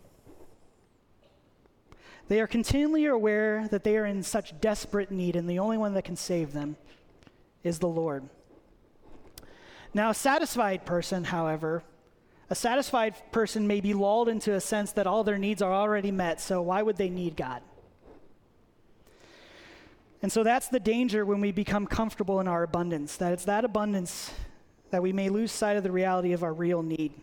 They 2.28 2.42
are 2.42 2.48
continually 2.48 3.06
aware 3.06 3.68
that 3.70 3.84
they 3.84 3.98
are 3.98 4.06
in 4.06 4.24
such 4.24 4.60
desperate 4.60 5.12
need, 5.12 5.36
and 5.36 5.50
the 5.50 5.60
only 5.60 5.78
one 5.78 5.94
that 5.94 6.04
can 6.04 6.16
save 6.16 6.54
them 6.54 6.76
is 7.64 7.80
the 7.80 7.88
Lord. 7.88 8.28
Now, 9.94 10.10
a 10.10 10.14
satisfied 10.14 10.86
person, 10.86 11.26
however, 11.26 11.84
a 12.50 12.56
satisfied 12.56 13.16
person 13.32 13.68
may 13.68 13.80
be 13.80 13.94
lulled 13.94 14.28
into 14.28 14.54
a 14.54 14.62
sense 14.62 14.92
that 14.94 15.08
all 15.08 15.24
their 15.24 15.38
needs 15.38 15.62
are 15.62 15.74
already 15.74 16.12
met, 16.12 16.42
so 16.42 16.62
why 16.62 16.82
would 16.82 16.98
they 16.98 17.10
need 17.10 17.38
God? 17.38 17.62
And 20.22 20.32
so 20.32 20.44
that's 20.44 20.68
the 20.68 20.80
danger 20.80 21.26
when 21.26 21.42
we 21.42 21.52
become 21.52 21.88
comfortable 21.88 22.40
in 22.40 22.48
our 22.48 22.64
abundance, 22.64 23.18
that 23.18 23.34
it's 23.34 23.46
that 23.46 23.66
abundance 23.66 24.32
that 24.92 25.02
we 25.02 25.14
may 25.14 25.30
lose 25.30 25.52
sight 25.52 25.78
of 25.78 25.84
the 25.84 25.92
reality 25.92 26.34
of 26.34 26.44
our 26.44 26.54
real 26.54 26.84
need. 26.84 27.14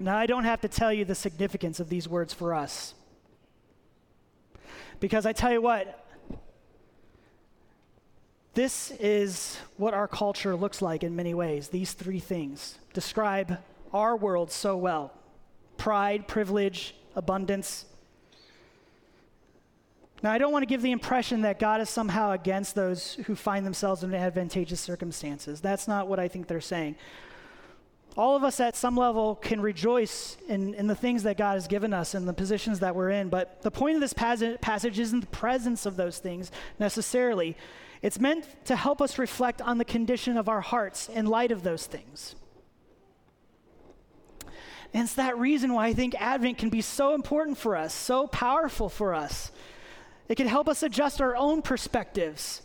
Now, 0.00 0.16
I 0.16 0.26
don't 0.26 0.44
have 0.44 0.60
to 0.62 0.68
tell 0.68 0.92
you 0.92 1.04
the 1.04 1.14
significance 1.14 1.78
of 1.78 1.88
these 1.88 2.08
words 2.08 2.34
for 2.34 2.52
us. 2.52 2.94
Because 4.98 5.26
I 5.26 5.32
tell 5.32 5.52
you 5.52 5.62
what, 5.62 6.06
this 8.54 8.90
is 8.92 9.58
what 9.76 9.94
our 9.94 10.08
culture 10.08 10.56
looks 10.56 10.80
like 10.80 11.04
in 11.04 11.14
many 11.14 11.34
ways. 11.34 11.68
These 11.68 11.92
three 11.92 12.18
things 12.18 12.78
describe 12.94 13.58
our 13.92 14.16
world 14.16 14.50
so 14.50 14.76
well 14.76 15.12
pride, 15.76 16.26
privilege, 16.26 16.94
abundance. 17.14 17.84
Now, 20.22 20.32
I 20.32 20.38
don't 20.38 20.52
want 20.52 20.62
to 20.62 20.66
give 20.66 20.82
the 20.82 20.92
impression 20.92 21.42
that 21.42 21.58
God 21.58 21.80
is 21.80 21.90
somehow 21.90 22.32
against 22.32 22.74
those 22.74 23.14
who 23.26 23.34
find 23.34 23.66
themselves 23.66 24.02
in 24.02 24.14
advantageous 24.14 24.80
circumstances. 24.80 25.60
That's 25.60 25.86
not 25.86 26.08
what 26.08 26.18
I 26.18 26.28
think 26.28 26.46
they're 26.46 26.60
saying 26.60 26.96
all 28.16 28.34
of 28.34 28.42
us 28.42 28.60
at 28.60 28.74
some 28.74 28.96
level 28.96 29.34
can 29.36 29.60
rejoice 29.60 30.38
in, 30.48 30.72
in 30.74 30.86
the 30.86 30.94
things 30.94 31.22
that 31.24 31.36
God 31.36 31.54
has 31.54 31.68
given 31.68 31.92
us 31.92 32.14
and 32.14 32.26
the 32.26 32.32
positions 32.32 32.80
that 32.80 32.94
we're 32.96 33.10
in. 33.10 33.28
But 33.28 33.60
the 33.62 33.70
point 33.70 33.96
of 33.96 34.00
this 34.00 34.14
passage 34.14 34.98
isn't 34.98 35.20
the 35.20 35.26
presence 35.26 35.84
of 35.84 35.96
those 35.96 36.18
things 36.18 36.50
necessarily. 36.78 37.56
It's 38.00 38.18
meant 38.18 38.46
to 38.66 38.76
help 38.76 39.02
us 39.02 39.18
reflect 39.18 39.60
on 39.60 39.76
the 39.78 39.84
condition 39.84 40.38
of 40.38 40.48
our 40.48 40.62
hearts 40.62 41.08
in 41.10 41.26
light 41.26 41.52
of 41.52 41.62
those 41.62 41.86
things. 41.86 42.36
And 44.94 45.04
it's 45.04 45.14
that 45.14 45.36
reason 45.36 45.74
why 45.74 45.88
I 45.88 45.92
think 45.92 46.14
Advent 46.18 46.56
can 46.56 46.70
be 46.70 46.80
so 46.80 47.14
important 47.14 47.58
for 47.58 47.76
us, 47.76 47.92
so 47.92 48.26
powerful 48.26 48.88
for 48.88 49.14
us. 49.14 49.52
It 50.28 50.36
can 50.36 50.46
help 50.46 50.68
us 50.68 50.82
adjust 50.82 51.20
our 51.20 51.36
own 51.36 51.62
perspectives 51.62 52.62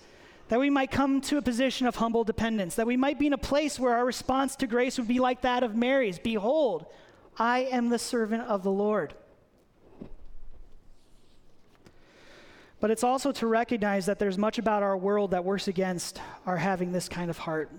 that 0.51 0.59
we 0.59 0.69
might 0.69 0.91
come 0.91 1.21
to 1.21 1.37
a 1.37 1.41
position 1.41 1.87
of 1.87 1.95
humble 1.95 2.25
dependence, 2.25 2.75
that 2.75 2.85
we 2.85 2.97
might 2.97 3.17
be 3.17 3.25
in 3.25 3.31
a 3.31 3.37
place 3.37 3.79
where 3.79 3.95
our 3.95 4.05
response 4.05 4.55
to 4.57 4.67
grace 4.67 4.97
would 4.97 5.07
be 5.07 5.19
like 5.19 5.41
that 5.41 5.63
of 5.63 5.77
Mary's 5.77 6.19
Behold, 6.19 6.85
I 7.37 7.59
am 7.71 7.87
the 7.87 7.97
servant 7.97 8.43
of 8.43 8.61
the 8.61 8.69
Lord. 8.69 9.13
But 12.81 12.91
it's 12.91 13.03
also 13.03 13.31
to 13.31 13.47
recognize 13.47 14.07
that 14.07 14.19
there's 14.19 14.37
much 14.37 14.57
about 14.57 14.83
our 14.83 14.97
world 14.97 15.31
that 15.31 15.45
works 15.45 15.69
against 15.69 16.19
our 16.45 16.57
having 16.57 16.91
this 16.91 17.07
kind 17.07 17.29
of 17.29 17.37
heart. 17.37 17.71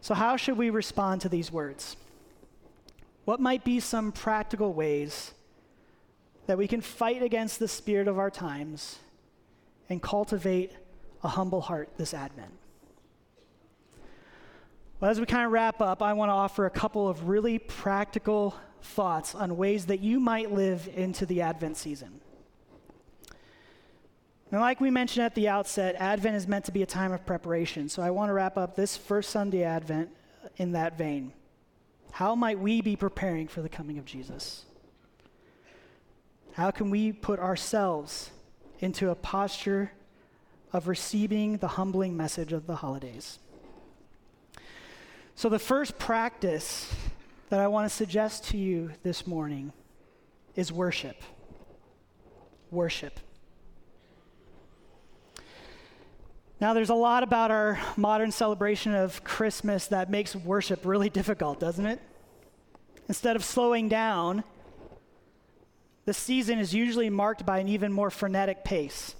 So, 0.00 0.14
how 0.14 0.36
should 0.36 0.56
we 0.56 0.70
respond 0.70 1.22
to 1.22 1.28
these 1.28 1.50
words? 1.50 1.96
What 3.24 3.40
might 3.40 3.64
be 3.64 3.80
some 3.80 4.12
practical 4.12 4.72
ways 4.72 5.33
that 6.46 6.58
we 6.58 6.68
can 6.68 6.80
fight 6.80 7.22
against 7.22 7.58
the 7.58 7.68
spirit 7.68 8.08
of 8.08 8.18
our 8.18 8.30
times 8.30 8.98
and 9.88 10.02
cultivate 10.02 10.72
a 11.22 11.28
humble 11.28 11.60
heart 11.60 11.88
this 11.96 12.14
Advent. 12.14 12.52
Well, 15.00 15.10
as 15.10 15.20
we 15.20 15.26
kind 15.26 15.44
of 15.44 15.52
wrap 15.52 15.80
up, 15.80 16.02
I 16.02 16.12
want 16.12 16.30
to 16.30 16.34
offer 16.34 16.66
a 16.66 16.70
couple 16.70 17.08
of 17.08 17.28
really 17.28 17.58
practical 17.58 18.54
thoughts 18.80 19.34
on 19.34 19.56
ways 19.56 19.86
that 19.86 20.00
you 20.00 20.20
might 20.20 20.52
live 20.52 20.88
into 20.94 21.26
the 21.26 21.42
Advent 21.42 21.76
season. 21.76 22.20
Now, 24.50 24.60
like 24.60 24.80
we 24.80 24.90
mentioned 24.90 25.24
at 25.24 25.34
the 25.34 25.48
outset, 25.48 25.96
Advent 25.98 26.36
is 26.36 26.46
meant 26.46 26.66
to 26.66 26.72
be 26.72 26.82
a 26.82 26.86
time 26.86 27.12
of 27.12 27.26
preparation. 27.26 27.88
So 27.88 28.02
I 28.02 28.10
want 28.10 28.28
to 28.28 28.34
wrap 28.34 28.56
up 28.56 28.76
this 28.76 28.96
first 28.96 29.30
Sunday 29.30 29.64
Advent 29.64 30.10
in 30.58 30.72
that 30.72 30.96
vein. 30.96 31.32
How 32.12 32.34
might 32.36 32.60
we 32.60 32.80
be 32.80 32.94
preparing 32.94 33.48
for 33.48 33.62
the 33.62 33.68
coming 33.68 33.98
of 33.98 34.04
Jesus? 34.04 34.64
How 36.54 36.70
can 36.70 36.90
we 36.90 37.12
put 37.12 37.38
ourselves 37.38 38.30
into 38.80 39.10
a 39.10 39.14
posture 39.14 39.92
of 40.74 40.88
receiving 40.88 41.56
the 41.58 41.68
humbling 41.68 42.16
message 42.16 42.52
of 42.52 42.66
the 42.66 42.74
holidays. 42.74 43.38
So, 45.36 45.48
the 45.48 45.58
first 45.58 45.98
practice 45.98 46.92
that 47.48 47.60
I 47.60 47.68
want 47.68 47.88
to 47.88 47.94
suggest 47.94 48.48
to 48.48 48.56
you 48.56 48.90
this 49.04 49.26
morning 49.26 49.72
is 50.56 50.72
worship. 50.72 51.22
Worship. 52.72 53.20
Now, 56.60 56.74
there's 56.74 56.90
a 56.90 56.94
lot 56.94 57.22
about 57.22 57.50
our 57.52 57.78
modern 57.96 58.32
celebration 58.32 58.94
of 58.94 59.22
Christmas 59.22 59.86
that 59.88 60.10
makes 60.10 60.34
worship 60.34 60.84
really 60.84 61.10
difficult, 61.20 61.60
doesn't 61.60 61.86
it? 61.86 62.00
Instead 63.08 63.36
of 63.36 63.44
slowing 63.44 63.88
down, 63.88 64.42
the 66.04 66.14
season 66.14 66.58
is 66.58 66.74
usually 66.74 67.10
marked 67.10 67.46
by 67.46 67.58
an 67.58 67.68
even 67.68 67.92
more 67.92 68.10
frenetic 68.10 68.64
pace. 68.64 69.14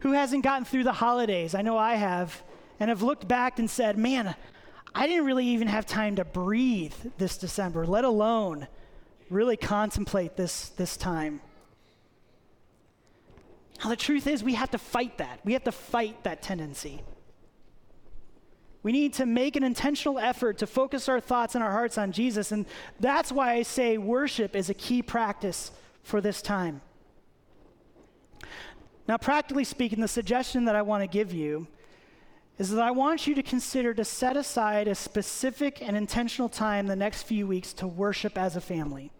Who 0.00 0.12
hasn't 0.12 0.44
gotten 0.44 0.64
through 0.64 0.84
the 0.84 0.92
holidays? 0.92 1.54
I 1.54 1.62
know 1.62 1.78
I 1.78 1.94
have, 1.94 2.42
and 2.78 2.90
have 2.90 3.02
looked 3.02 3.26
back 3.26 3.58
and 3.58 3.68
said, 3.70 3.96
man, 3.96 4.34
I 4.94 5.06
didn't 5.06 5.24
really 5.24 5.46
even 5.48 5.68
have 5.68 5.86
time 5.86 6.16
to 6.16 6.24
breathe 6.24 6.94
this 7.18 7.36
December, 7.36 7.86
let 7.86 8.04
alone 8.04 8.68
really 9.30 9.56
contemplate 9.56 10.36
this, 10.36 10.68
this 10.70 10.96
time. 10.96 11.40
Now, 13.82 13.90
the 13.90 13.96
truth 13.96 14.26
is, 14.26 14.44
we 14.44 14.54
have 14.54 14.70
to 14.70 14.78
fight 14.78 15.18
that. 15.18 15.40
We 15.44 15.54
have 15.54 15.64
to 15.64 15.72
fight 15.72 16.22
that 16.24 16.42
tendency. 16.42 17.02
We 18.84 18.92
need 18.92 19.14
to 19.14 19.24
make 19.24 19.56
an 19.56 19.64
intentional 19.64 20.18
effort 20.18 20.58
to 20.58 20.66
focus 20.66 21.08
our 21.08 21.18
thoughts 21.18 21.54
and 21.54 21.64
our 21.64 21.72
hearts 21.72 21.96
on 21.96 22.12
Jesus. 22.12 22.52
And 22.52 22.66
that's 23.00 23.32
why 23.32 23.54
I 23.54 23.62
say 23.62 23.96
worship 23.96 24.54
is 24.54 24.68
a 24.68 24.74
key 24.74 25.02
practice 25.02 25.72
for 26.02 26.20
this 26.20 26.42
time. 26.42 26.82
Now, 29.08 29.16
practically 29.16 29.64
speaking, 29.64 30.00
the 30.00 30.08
suggestion 30.08 30.66
that 30.66 30.76
I 30.76 30.82
want 30.82 31.02
to 31.02 31.06
give 31.06 31.32
you 31.32 31.66
is 32.58 32.70
that 32.70 32.82
I 32.82 32.90
want 32.90 33.26
you 33.26 33.34
to 33.34 33.42
consider 33.42 33.94
to 33.94 34.04
set 34.04 34.36
aside 34.36 34.86
a 34.86 34.94
specific 34.94 35.80
and 35.80 35.96
intentional 35.96 36.50
time 36.50 36.86
the 36.86 36.94
next 36.94 37.22
few 37.22 37.46
weeks 37.46 37.72
to 37.74 37.86
worship 37.86 38.36
as 38.36 38.54
a 38.54 38.60
family. 38.60 39.10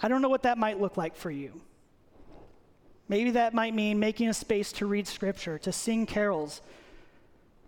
I 0.00 0.06
don't 0.06 0.22
know 0.22 0.28
what 0.28 0.44
that 0.44 0.58
might 0.58 0.80
look 0.80 0.96
like 0.96 1.16
for 1.16 1.30
you. 1.30 1.60
Maybe 3.08 3.32
that 3.32 3.52
might 3.52 3.74
mean 3.74 3.98
making 3.98 4.28
a 4.28 4.34
space 4.34 4.70
to 4.74 4.86
read 4.86 5.08
scripture, 5.08 5.58
to 5.58 5.72
sing 5.72 6.06
carols, 6.06 6.60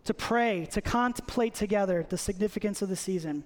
to 0.04 0.14
pray, 0.14 0.66
to 0.72 0.80
contemplate 0.80 1.54
together 1.54 2.04
the 2.08 2.18
significance 2.18 2.82
of 2.82 2.88
the 2.88 2.96
season. 2.96 3.44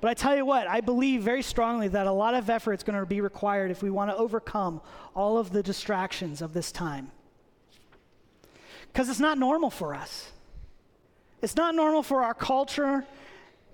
But 0.00 0.10
I 0.10 0.14
tell 0.14 0.36
you 0.36 0.44
what, 0.44 0.68
I 0.68 0.80
believe 0.80 1.22
very 1.22 1.42
strongly 1.42 1.88
that 1.88 2.06
a 2.06 2.12
lot 2.12 2.34
of 2.34 2.50
effort 2.50 2.74
is 2.74 2.82
going 2.82 2.98
to 2.98 3.06
be 3.06 3.20
required 3.20 3.70
if 3.70 3.82
we 3.82 3.90
want 3.90 4.10
to 4.10 4.16
overcome 4.16 4.80
all 5.14 5.38
of 5.38 5.50
the 5.50 5.62
distractions 5.62 6.42
of 6.42 6.52
this 6.52 6.70
time. 6.70 7.10
Because 8.92 9.08
it's 9.08 9.20
not 9.20 9.38
normal 9.38 9.70
for 9.70 9.94
us. 9.94 10.32
It's 11.42 11.56
not 11.56 11.74
normal 11.74 12.02
for 12.02 12.22
our 12.22 12.34
culture, 12.34 13.04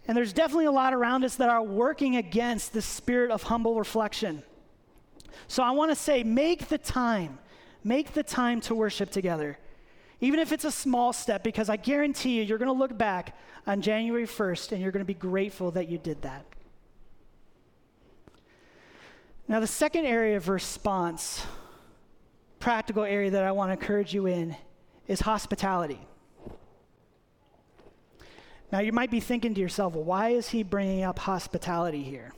and 0.07 0.17
there's 0.17 0.33
definitely 0.33 0.67
a 0.67 0.73
lot 0.73 0.93
around 0.93 1.25
us 1.25 1.37
that 1.37 1.49
are 1.49 1.63
working 1.63 2.17
against 2.17 2.73
the 2.73 2.83
spirit 2.83 3.31
of 3.31 3.45
humble 3.45 3.79
reflection. 3.79 4.43
So 5.49 5.63
I 5.63 5.71
want 5.71 5.91
to 5.91 5.97
say, 5.97 6.23
make 6.23 6.69
the 6.69 6.79
time, 6.79 7.39
make 7.83 8.13
the 8.13 8.23
time 8.23 8.61
to 8.63 8.75
worship 8.75 9.11
together. 9.11 9.59
Even 10.21 10.41
if 10.41 10.53
it's 10.53 10.65
a 10.65 10.71
small 10.71 11.13
step, 11.13 11.43
because 11.43 11.69
I 11.69 11.77
guarantee 11.77 12.39
you, 12.39 12.43
you're 12.45 12.59
going 12.59 12.73
to 12.73 12.79
look 12.79 12.97
back 12.97 13.37
on 13.67 13.83
January 13.83 14.27
1st 14.27 14.73
and 14.73 14.81
you're 14.81 14.93
going 14.93 15.05
to 15.05 15.07
be 15.07 15.15
grateful 15.15 15.71
that 15.73 15.89
you 15.89 15.99
did 15.99 16.23
that. 16.23 16.45
Now, 19.47 19.61
the 19.61 19.67
second 19.67 20.07
area 20.07 20.37
of 20.37 20.49
response, 20.49 21.45
practical 22.59 23.03
area 23.03 23.31
that 23.31 23.45
I 23.45 23.53
want 23.53 23.69
to 23.69 23.73
encourage 23.73 24.15
you 24.15 24.27
in, 24.27 24.57
is 25.07 25.21
hospitality. 25.21 26.01
Now, 28.73 28.81
you 28.81 28.93
might 28.93 29.11
be 29.11 29.21
thinking 29.21 29.55
to 29.55 29.61
yourself, 29.61 29.95
well, 29.95 30.05
why 30.05 30.31
is 30.31 30.49
he 30.49 30.63
bringing 30.63 31.03
up 31.03 31.19
hospitality 31.19 32.03
here? 32.03 32.33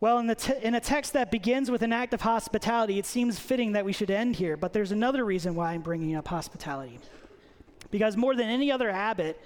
Well, 0.00 0.18
in, 0.18 0.34
in, 0.62 0.74
a 0.74 0.80
text 0.80 1.12
that 1.12 1.30
begins 1.30 1.70
with 1.70 1.82
an 1.82 1.92
act 1.92 2.14
of 2.14 2.22
hospitality, 2.22 2.98
it 2.98 3.04
seems 3.04 3.38
fitting 3.38 3.72
that 3.72 3.84
we 3.84 3.92
should 3.92 4.10
end 4.10 4.36
here, 4.36 4.56
but 4.56 4.72
there's 4.72 4.92
another 4.92 5.26
reason 5.26 5.54
why 5.54 5.72
I'm 5.72 5.82
bringing 5.82 6.16
up 6.16 6.26
hospitality. 6.26 6.98
Because 7.90 8.16
more 8.16 8.34
than 8.34 8.46
any 8.46 8.72
other 8.72 8.90
habit, 8.90 9.38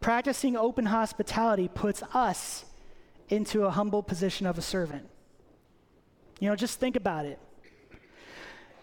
practicing 0.00 0.56
open 0.56 0.86
hospitality 0.86 1.68
puts 1.68 2.02
us 2.14 2.64
into 3.28 3.64
a 3.64 3.70
humble 3.70 4.02
position 4.02 4.46
of 4.46 4.56
a 4.56 4.62
servant. 4.62 5.06
You 6.40 6.48
know, 6.48 6.56
just 6.56 6.80
think 6.80 6.96
about 6.96 7.26
it. 7.26 7.38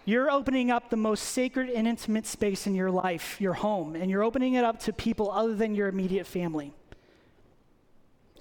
You're 0.06 0.30
opening 0.30 0.70
up 0.70 0.90
the 0.90 0.98
most 0.98 1.22
sacred 1.22 1.70
and 1.70 1.88
intimate 1.88 2.28
space 2.28 2.68
in 2.68 2.76
your 2.76 2.92
life, 2.92 3.40
your 3.42 3.54
home, 3.54 3.96
and 3.96 4.10
you're 4.10 4.24
opening 4.24 4.54
it 4.54 4.64
up 4.64 4.80
to 4.82 4.94
people 4.94 5.32
other 5.32 5.56
than 5.56 5.74
your 5.74 5.88
immediate 5.88 6.28
family. 6.28 6.74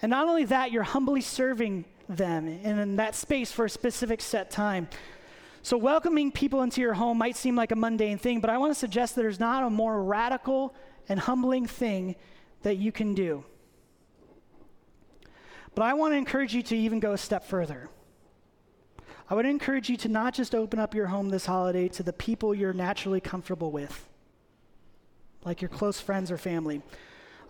And 0.03 0.11
not 0.11 0.29
only 0.29 0.45
that, 0.47 0.73
you're 0.73 0.83
humbly 0.83 1.21
serving 1.21 1.85
them 2.17 2.49
in 2.49 2.97
that 2.97 3.15
space 3.15 3.53
for 3.53 3.65
a 3.65 3.71
specific 3.71 4.21
set 4.21 4.51
time. 4.51 4.89
So, 5.63 5.77
welcoming 5.77 6.33
people 6.33 6.63
into 6.63 6.81
your 6.81 6.95
home 6.95 7.19
might 7.19 7.37
seem 7.37 7.55
like 7.55 7.71
a 7.71 7.77
mundane 7.77 8.19
thing, 8.19 8.41
but 8.41 8.51
I 8.51 8.59
want 8.59 8.73
to 8.73 8.79
suggest 8.79 9.15
that 9.15 9.23
there's 9.23 9.41
not 9.41 9.63
a 9.63 9.71
more 9.71 10.03
radical 10.03 10.75
and 11.09 11.21
humbling 11.21 11.67
thing 11.67 12.17
that 12.63 12.77
you 12.77 12.93
can 12.93 13.15
do. 13.15 13.45
But 15.75 15.83
I 15.83 15.95
want 15.95 16.13
to 16.13 16.17
encourage 16.17 16.55
you 16.55 16.63
to 16.63 16.77
even 16.77 16.99
go 16.99 17.13
a 17.13 17.19
step 17.19 17.45
further. 17.45 17.89
I 19.29 19.35
would 19.35 19.47
encourage 19.47 19.89
you 19.89 19.97
to 19.99 20.09
not 20.09 20.35
just 20.35 20.55
open 20.55 20.81
up 20.81 20.95
your 20.95 21.07
home 21.07 21.29
this 21.29 21.47
holiday 21.47 21.89
to 21.89 22.03
the 22.03 22.13
people 22.13 22.55
you're 22.55 22.73
naturally 22.73 23.21
comfortable 23.21 23.71
with, 23.71 24.09
like 25.45 25.63
your 25.63 25.69
close 25.69 26.01
friends 26.01 26.31
or 26.31 26.39
family. 26.39 26.83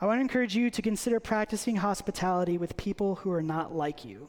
I 0.01 0.07
want 0.07 0.19
to 0.19 0.23
encourage 0.23 0.55
you 0.55 0.69
to 0.71 0.83
consider 0.83 1.21
practicing 1.21 1.77
hospitality 1.77 2.59
with 2.59 2.77
people 2.77 3.17
who 3.17 3.31
are 3.33 3.43
not 3.43 3.75
like 3.75 4.05
you. 4.05 4.29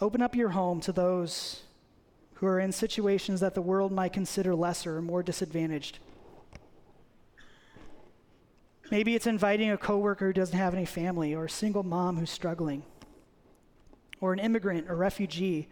Open 0.00 0.22
up 0.22 0.34
your 0.34 0.48
home 0.50 0.80
to 0.80 0.92
those 0.92 1.62
who 2.34 2.46
are 2.46 2.58
in 2.58 2.72
situations 2.72 3.40
that 3.40 3.54
the 3.54 3.60
world 3.60 3.92
might 3.92 4.14
consider 4.14 4.54
lesser 4.54 4.96
or 4.96 5.02
more 5.02 5.22
disadvantaged. 5.22 5.98
Maybe 8.90 9.14
it's 9.14 9.26
inviting 9.26 9.70
a 9.70 9.76
coworker 9.76 10.28
who 10.28 10.32
doesn't 10.32 10.56
have 10.58 10.74
any 10.74 10.86
family, 10.86 11.34
or 11.34 11.44
a 11.44 11.50
single 11.50 11.82
mom 11.82 12.16
who's 12.16 12.30
struggling, 12.30 12.82
or 14.20 14.32
an 14.32 14.38
immigrant 14.38 14.88
or 14.88 14.96
refugee 14.96 15.68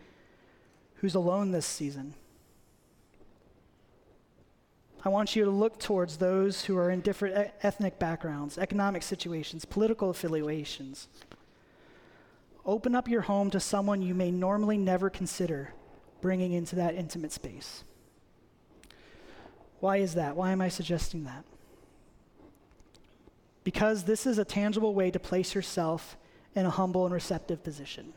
who's 0.97 1.15
alone 1.15 1.51
this 1.51 1.67
season. 1.67 2.13
I 5.05 5.09
want 5.09 5.35
you 5.35 5.45
to 5.45 5.51
look 5.51 5.79
towards 5.81 6.19
those 6.19 6.67
who 6.67 6.77
are 6.77 6.91
in 6.91 7.01
different 7.01 7.51
ethnic 7.63 7.99
backgrounds, 7.99 8.59
economic 8.59 9.03
situations, 9.03 9.65
political 9.65 10.11
affiliations. 10.11 11.09
Open 12.69 12.95
up 12.95 13.09
your 13.09 13.23
home 13.23 13.51
to 13.53 13.61
someone 13.61 14.03
you 14.03 14.15
may 14.15 14.31
normally 14.31 14.77
never 14.77 15.09
consider 15.09 15.73
bringing 16.21 16.53
into 16.53 16.77
that 16.77 16.95
intimate 16.95 17.33
space. 17.33 17.83
Why 19.81 19.97
is 19.97 20.13
that? 20.17 20.37
Why 20.37 20.53
am 20.53 20.61
I 20.61 20.69
suggesting 20.69 21.25
that? 21.25 21.45
Because 23.65 24.05
this 24.05 24.27
is 24.27 24.37
a 24.37 24.45
tangible 24.45 24.95
way 24.95 25.11
to 25.11 25.19
place 25.19 25.55
yourself 25.55 26.19
in 26.55 26.67
a 26.67 26.71
humble 26.71 27.07
and 27.07 27.15
receptive 27.15 27.65
position. 27.65 28.13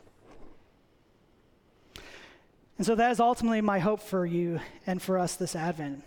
And 2.76 2.86
so 2.86 2.94
that 2.94 3.10
is 3.10 3.20
ultimately 3.20 3.62
my 3.62 3.78
hope 3.78 4.02
for 4.02 4.26
you 4.26 4.60
and 4.86 5.00
for 5.00 5.18
us 5.18 5.34
this 5.34 5.56
Advent. 5.56 6.04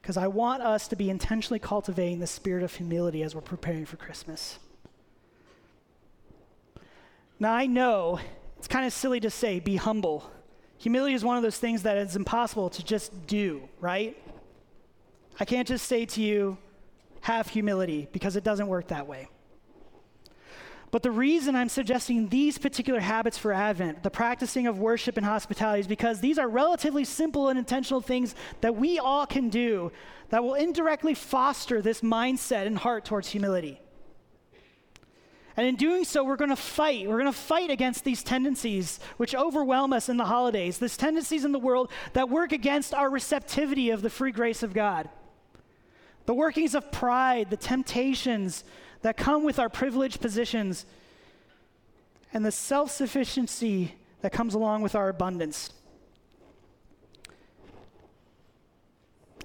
Because 0.00 0.16
I 0.16 0.28
want 0.28 0.62
us 0.62 0.86
to 0.88 0.96
be 0.96 1.10
intentionally 1.10 1.58
cultivating 1.58 2.20
the 2.20 2.28
spirit 2.28 2.62
of 2.62 2.72
humility 2.72 3.24
as 3.24 3.34
we're 3.34 3.40
preparing 3.40 3.84
for 3.84 3.96
Christmas. 3.96 4.60
Now, 7.40 7.54
I 7.54 7.66
know 7.66 8.20
it's 8.58 8.68
kind 8.68 8.86
of 8.86 8.92
silly 8.92 9.18
to 9.20 9.30
say, 9.30 9.60
be 9.60 9.76
humble. 9.76 10.30
Humility 10.76 11.14
is 11.14 11.24
one 11.24 11.38
of 11.38 11.42
those 11.42 11.56
things 11.56 11.82
that 11.84 11.96
is 11.96 12.14
impossible 12.14 12.68
to 12.68 12.84
just 12.84 13.26
do, 13.26 13.66
right? 13.80 14.14
I 15.40 15.46
can't 15.46 15.66
just 15.66 15.86
say 15.86 16.04
to 16.04 16.20
you, 16.20 16.58
have 17.22 17.48
humility, 17.48 18.08
because 18.12 18.36
it 18.36 18.44
doesn't 18.44 18.66
work 18.66 18.88
that 18.88 19.06
way. 19.06 19.28
But 20.90 21.02
the 21.02 21.10
reason 21.10 21.56
I'm 21.56 21.68
suggesting 21.70 22.28
these 22.28 22.58
particular 22.58 23.00
habits 23.00 23.38
for 23.38 23.52
Advent, 23.52 24.02
the 24.02 24.10
practicing 24.10 24.66
of 24.66 24.78
worship 24.78 25.16
and 25.16 25.24
hospitality, 25.24 25.80
is 25.80 25.86
because 25.86 26.20
these 26.20 26.38
are 26.38 26.48
relatively 26.48 27.04
simple 27.04 27.48
and 27.48 27.58
intentional 27.58 28.02
things 28.02 28.34
that 28.60 28.76
we 28.76 28.98
all 28.98 29.24
can 29.24 29.48
do 29.48 29.92
that 30.28 30.44
will 30.44 30.54
indirectly 30.54 31.14
foster 31.14 31.80
this 31.80 32.02
mindset 32.02 32.66
and 32.66 32.76
heart 32.76 33.04
towards 33.06 33.28
humility. 33.28 33.80
And 35.56 35.66
in 35.66 35.76
doing 35.76 36.04
so, 36.04 36.22
we're 36.22 36.36
going 36.36 36.50
to 36.50 36.56
fight. 36.56 37.08
We're 37.08 37.18
going 37.18 37.32
to 37.32 37.32
fight 37.32 37.70
against 37.70 38.04
these 38.04 38.22
tendencies 38.22 39.00
which 39.16 39.34
overwhelm 39.34 39.92
us 39.92 40.08
in 40.08 40.16
the 40.16 40.24
holidays, 40.24 40.78
these 40.78 40.96
tendencies 40.96 41.44
in 41.44 41.52
the 41.52 41.58
world 41.58 41.90
that 42.12 42.28
work 42.28 42.52
against 42.52 42.94
our 42.94 43.10
receptivity 43.10 43.90
of 43.90 44.02
the 44.02 44.10
free 44.10 44.32
grace 44.32 44.62
of 44.62 44.72
God. 44.72 45.08
The 46.26 46.34
workings 46.34 46.74
of 46.74 46.92
pride, 46.92 47.50
the 47.50 47.56
temptations 47.56 48.64
that 49.02 49.16
come 49.16 49.42
with 49.42 49.58
our 49.58 49.68
privileged 49.68 50.20
positions, 50.20 50.86
and 52.32 52.44
the 52.44 52.52
self 52.52 52.90
sufficiency 52.90 53.94
that 54.20 54.32
comes 54.32 54.54
along 54.54 54.82
with 54.82 54.94
our 54.94 55.08
abundance. 55.08 55.70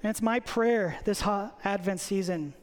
And 0.02 0.10
it's 0.10 0.22
my 0.22 0.38
prayer 0.38 0.98
this 1.04 1.24
Advent 1.64 1.98
season 1.98 2.54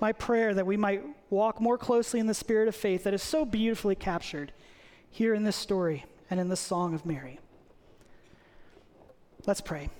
my 0.00 0.12
prayer 0.12 0.54
that 0.54 0.66
we 0.66 0.76
might 0.76 1.02
walk 1.28 1.60
more 1.60 1.78
closely 1.78 2.20
in 2.20 2.26
the 2.26 2.34
spirit 2.34 2.68
of 2.68 2.74
faith 2.74 3.04
that 3.04 3.14
is 3.14 3.22
so 3.22 3.44
beautifully 3.44 3.94
captured 3.94 4.52
here 5.10 5.34
in 5.34 5.44
this 5.44 5.56
story 5.56 6.04
and 6.30 6.40
in 6.40 6.48
the 6.48 6.56
song 6.56 6.94
of 6.94 7.04
Mary. 7.04 7.38
Let's 9.46 9.60
pray. 9.60 9.90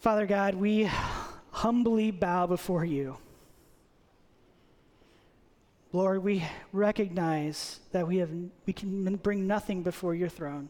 Father 0.00 0.26
God, 0.26 0.54
we 0.54 0.88
humbly 1.50 2.10
bow 2.10 2.46
before 2.46 2.84
you. 2.84 3.18
Lord, 5.92 6.22
we 6.22 6.44
recognize 6.72 7.80
that 7.92 8.06
we, 8.06 8.18
have, 8.18 8.30
we 8.66 8.72
can 8.72 9.16
bring 9.16 9.46
nothing 9.46 9.82
before 9.82 10.14
your 10.14 10.28
throne. 10.28 10.68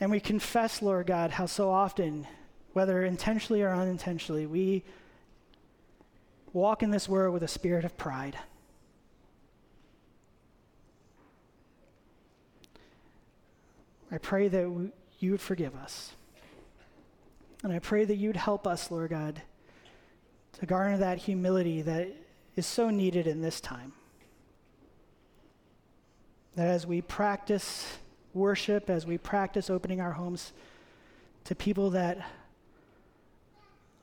And 0.00 0.10
we 0.10 0.20
confess, 0.20 0.82
Lord 0.82 1.06
God, 1.06 1.30
how 1.30 1.46
so 1.46 1.70
often, 1.70 2.26
whether 2.72 3.04
intentionally 3.04 3.62
or 3.62 3.70
unintentionally, 3.70 4.46
we 4.46 4.82
walk 6.52 6.82
in 6.82 6.90
this 6.90 7.08
world 7.08 7.32
with 7.32 7.42
a 7.42 7.48
spirit 7.48 7.84
of 7.84 7.96
pride. 7.96 8.36
I 14.10 14.18
pray 14.18 14.48
that 14.48 14.90
you 15.20 15.30
would 15.30 15.40
forgive 15.40 15.74
us. 15.74 16.12
And 17.62 17.72
I 17.72 17.78
pray 17.78 18.04
that 18.04 18.16
you'd 18.16 18.36
help 18.36 18.66
us, 18.66 18.90
Lord 18.90 19.10
God, 19.10 19.40
to 20.58 20.66
garner 20.66 20.98
that 20.98 21.18
humility 21.18 21.80
that 21.82 22.08
is 22.56 22.66
so 22.66 22.90
needed 22.90 23.26
in 23.26 23.40
this 23.40 23.60
time. 23.60 23.92
That 26.56 26.68
as 26.68 26.86
we 26.86 27.00
practice 27.00 27.98
worship, 28.34 28.88
as 28.88 29.06
we 29.06 29.18
practice 29.18 29.70
opening 29.70 30.00
our 30.00 30.12
homes 30.12 30.52
to 31.44 31.54
people 31.54 31.90
that 31.90 32.18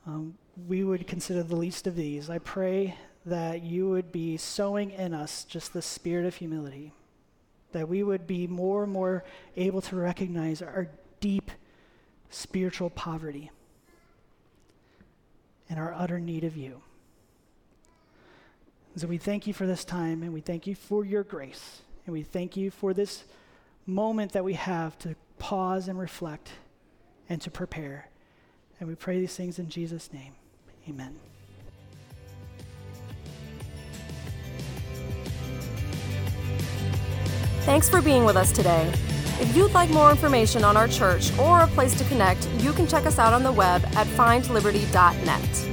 um, 0.06 0.36
we 0.68 0.84
would 0.84 1.08
consider 1.08 1.44
the 1.44 1.56
least 1.56 1.88
of 1.88 1.96
these, 1.96 2.30
I 2.30 2.40
pray 2.40 2.96
that 3.26 3.64
you 3.64 3.90
would 3.90 4.12
be 4.12 4.38
sowing 4.38 4.92
in 4.92 5.14
us 5.14 5.44
just 5.44 5.74
the 5.74 5.82
spirit 5.82 6.26
of 6.26 6.36
humility, 6.36 6.92
that 7.72 7.88
we 7.88 8.04
would 8.04 8.26
be 8.26 8.48
more 8.48 8.84
and 8.84 8.92
more 8.92 9.24
able 9.56 9.82
to 9.82 9.96
recognize 9.96 10.62
our 10.62 10.88
deep 11.20 11.52
spiritual 12.30 12.90
poverty 12.90 13.52
and 15.70 15.80
our 15.80 15.94
utter 15.94 16.20
need 16.20 16.44
of 16.44 16.58
you. 16.58 16.82
So 18.96 19.08
we 19.08 19.18
thank 19.18 19.48
you 19.48 19.54
for 19.54 19.66
this 19.66 19.86
time 19.86 20.24
and 20.24 20.34
we 20.34 20.42
thank 20.42 20.68
you 20.68 20.76
for 20.76 21.06
your 21.06 21.24
grace. 21.24 21.82
And 22.06 22.14
we 22.14 22.24
thank 22.24 22.58
you 22.58 22.72
for 22.72 22.94
this 22.94 23.24
moment 23.90 24.32
that 24.34 24.44
we 24.46 24.54
have 24.54 24.98
to 25.00 25.16
pause 25.40 25.88
and 25.88 26.00
reflect 26.00 26.52
and 27.28 27.42
to 27.42 27.52
prepare. 27.52 28.08
And 28.80 28.88
we 28.88 28.96
pray 28.96 29.20
these 29.20 29.36
things 29.36 29.60
in 29.60 29.70
Jesus' 29.70 30.14
name. 30.14 30.34
Amen. 30.88 31.16
Thanks 37.62 37.90
for 37.90 38.02
being 38.02 38.26
with 38.26 38.36
us 38.36 38.52
today. 38.52 38.92
If 39.40 39.56
you'd 39.56 39.74
like 39.74 39.90
more 39.92 40.10
information 40.12 40.64
on 40.64 40.76
our 40.76 40.88
church 40.88 41.38
or 41.38 41.62
a 41.62 41.68
place 41.68 41.98
to 42.00 42.04
connect, 42.06 42.50
you 42.60 42.74
can 42.74 42.88
check 42.88 43.06
us 43.06 43.20
out 43.20 43.34
on 43.34 43.44
the 43.44 43.52
web 43.52 43.86
at 43.96 44.08
findliberty.net. 44.08 45.69